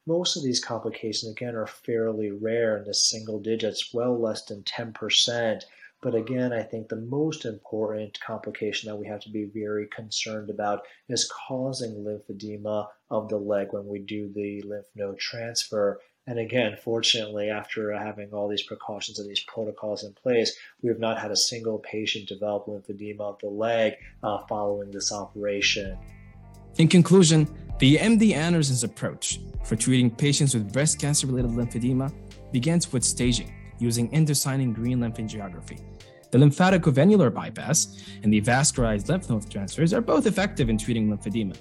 Most 0.07 0.37
of 0.37 0.43
these 0.43 0.63
complications, 0.63 1.33
again, 1.33 1.55
are 1.57 1.67
fairly 1.67 2.31
rare 2.31 2.77
in 2.77 2.85
the 2.85 2.93
single 2.93 3.41
digits, 3.41 3.95
well 3.95 4.19
less 4.19 4.45
than 4.45 4.63
10%. 4.63 5.63
But 6.03 6.15
again, 6.15 6.53
I 6.53 6.63
think 6.63 6.89
the 6.89 6.97
most 6.97 7.47
important 7.47 8.21
complication 8.21 8.91
that 8.91 8.97
we 8.97 9.07
have 9.07 9.21
to 9.21 9.31
be 9.31 9.47
very 9.47 9.87
concerned 9.87 10.51
about 10.51 10.83
is 11.09 11.33
causing 11.49 12.05
lymphedema 12.05 12.89
of 13.11 13.31
the 13.31 13.39
leg 13.39 13.69
when 13.71 13.87
we 13.87 14.01
do 14.01 14.31
the 14.31 14.61
lymph 14.61 14.89
node 14.95 15.19
transfer. 15.19 15.99
And 16.27 16.39
again, 16.39 16.77
fortunately, 16.77 17.49
after 17.49 17.91
having 17.93 18.35
all 18.35 18.49
these 18.49 18.63
precautions 18.63 19.19
and 19.19 19.29
these 19.29 19.45
protocols 19.45 20.05
in 20.05 20.13
place, 20.13 20.55
we 20.83 20.91
have 20.91 21.01
not 21.01 21.19
had 21.19 21.31
a 21.31 21.37
single 21.37 21.79
patient 21.79 22.29
develop 22.29 22.67
lymphedema 22.67 23.21
of 23.21 23.39
the 23.39 23.49
leg 23.49 23.95
uh, 24.23 24.39
following 24.47 24.91
this 24.91 25.11
operation. 25.11 25.97
In 26.79 26.89
conclusion, 26.89 27.47
the 27.79 27.97
MD 27.99 28.35
Anderson's 28.35 28.83
approach 28.83 29.41
for 29.65 29.77
treating 29.77 30.11
patients 30.11 30.55
with 30.55 30.73
breast 30.73 31.01
cancer 31.01 31.29
related 31.29 31.53
lymphedema 31.53 32.13
begins 32.51 32.93
with 32.93 33.05
staging 33.05 33.55
using 33.79 34.11
indocyanine 34.11 34.75
green 34.75 34.99
lymphangiography. 34.99 35.81
The 36.33 36.39
lymphaticovenular 36.39 37.33
bypass 37.33 38.03
and 38.25 38.33
the 38.33 38.41
vascularized 38.41 39.09
lymph 39.09 39.31
node 39.31 39.49
transfers 39.49 39.95
are 39.95 40.01
both 40.01 40.27
effective 40.27 40.69
in 40.69 40.77
treating 40.77 41.09
lymphedema. 41.09 41.57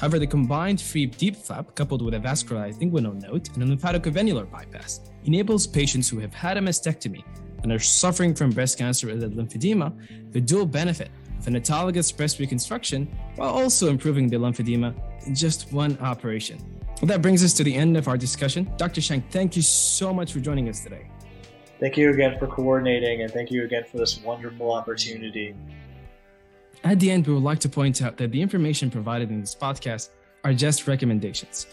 However, 0.00 0.18
the 0.18 0.26
combined 0.26 0.80
free 0.80 1.06
DIEP 1.06 1.36
flap 1.36 1.74
coupled 1.74 2.00
with 2.00 2.14
a 2.14 2.18
vascularized 2.18 2.80
inguinal 2.80 3.20
node 3.20 3.50
and 3.54 3.62
a 3.62 3.66
lymphaticovenular 3.66 4.50
bypass 4.50 5.00
enables 5.24 5.66
patients 5.66 6.08
who 6.08 6.20
have 6.20 6.32
had 6.32 6.56
a 6.56 6.60
mastectomy 6.60 7.22
and 7.62 7.70
are 7.70 7.78
suffering 7.78 8.34
from 8.34 8.50
breast 8.50 8.78
cancer-related 8.78 9.34
lymphedema 9.34 9.92
the 10.32 10.40
dual 10.40 10.64
benefit 10.64 11.10
an 11.48 11.54
autologous 11.54 12.14
breast 12.14 12.38
reconstruction 12.38 13.08
while 13.36 13.48
also 13.48 13.88
improving 13.88 14.28
the 14.28 14.36
lymphedema 14.36 14.94
in 15.26 15.34
just 15.34 15.72
one 15.72 15.98
operation. 16.00 16.58
Well, 17.00 17.08
that 17.08 17.22
brings 17.22 17.42
us 17.42 17.54
to 17.54 17.64
the 17.64 17.74
end 17.74 17.96
of 17.96 18.06
our 18.06 18.18
discussion. 18.18 18.70
Dr. 18.76 19.00
Chang, 19.00 19.22
thank 19.30 19.56
you 19.56 19.62
so 19.62 20.12
much 20.12 20.32
for 20.32 20.40
joining 20.40 20.68
us 20.68 20.82
today. 20.82 21.10
Thank 21.80 21.96
you 21.96 22.10
again 22.10 22.38
for 22.38 22.48
coordinating, 22.48 23.22
and 23.22 23.32
thank 23.32 23.50
you 23.50 23.64
again 23.64 23.84
for 23.90 23.96
this 23.96 24.20
wonderful 24.20 24.72
opportunity. 24.72 25.54
At 26.84 27.00
the 27.00 27.10
end, 27.10 27.26
we 27.26 27.34
would 27.34 27.42
like 27.42 27.60
to 27.60 27.68
point 27.68 28.02
out 28.02 28.16
that 28.18 28.30
the 28.30 28.42
information 28.42 28.90
provided 28.90 29.30
in 29.30 29.40
this 29.40 29.54
podcast 29.54 30.10
are 30.44 30.52
just 30.52 30.86
recommendations. 30.86 31.66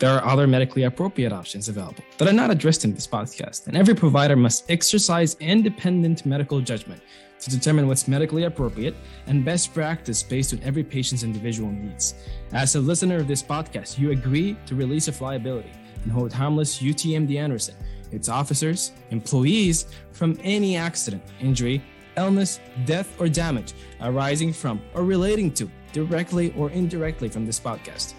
There 0.00 0.10
are 0.10 0.24
other 0.24 0.48
medically 0.48 0.82
appropriate 0.82 1.32
options 1.32 1.68
available 1.68 2.02
that 2.18 2.26
are 2.26 2.32
not 2.32 2.50
addressed 2.50 2.84
in 2.84 2.94
this 2.94 3.06
podcast, 3.06 3.68
and 3.68 3.76
every 3.76 3.94
provider 3.94 4.34
must 4.34 4.68
exercise 4.68 5.36
independent 5.38 6.26
medical 6.26 6.60
judgment 6.60 7.00
to 7.44 7.50
determine 7.50 7.86
what's 7.86 8.08
medically 8.08 8.44
appropriate 8.44 8.94
and 9.26 9.44
best 9.44 9.74
practice 9.74 10.22
based 10.22 10.52
on 10.52 10.60
every 10.62 10.82
patient's 10.82 11.22
individual 11.22 11.70
needs. 11.70 12.14
As 12.52 12.74
a 12.74 12.80
listener 12.80 13.16
of 13.16 13.28
this 13.28 13.42
podcast, 13.42 13.98
you 13.98 14.10
agree 14.10 14.56
to 14.66 14.74
release 14.74 15.08
of 15.08 15.20
liability 15.20 15.70
and 16.02 16.12
hold 16.12 16.32
harmless 16.32 16.80
UTMD 16.80 17.38
Anderson, 17.38 17.74
its 18.12 18.28
officers, 18.28 18.92
employees 19.10 19.86
from 20.12 20.38
any 20.42 20.76
accident, 20.76 21.22
injury, 21.40 21.82
illness, 22.16 22.60
death, 22.84 23.20
or 23.20 23.28
damage 23.28 23.74
arising 24.00 24.52
from 24.52 24.80
or 24.94 25.04
relating 25.04 25.52
to, 25.52 25.70
directly 25.92 26.54
or 26.56 26.70
indirectly 26.70 27.28
from 27.28 27.44
this 27.44 27.60
podcast. 27.60 28.14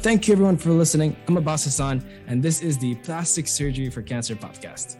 Thank 0.00 0.28
you 0.28 0.32
everyone 0.32 0.56
for 0.56 0.70
listening. 0.70 1.16
I'm 1.26 1.36
Abbas 1.36 1.64
Hassan, 1.64 2.04
and 2.28 2.42
this 2.42 2.62
is 2.62 2.78
the 2.78 2.94
Plastic 2.96 3.48
Surgery 3.48 3.90
for 3.90 4.00
Cancer 4.00 4.36
podcast. 4.36 4.96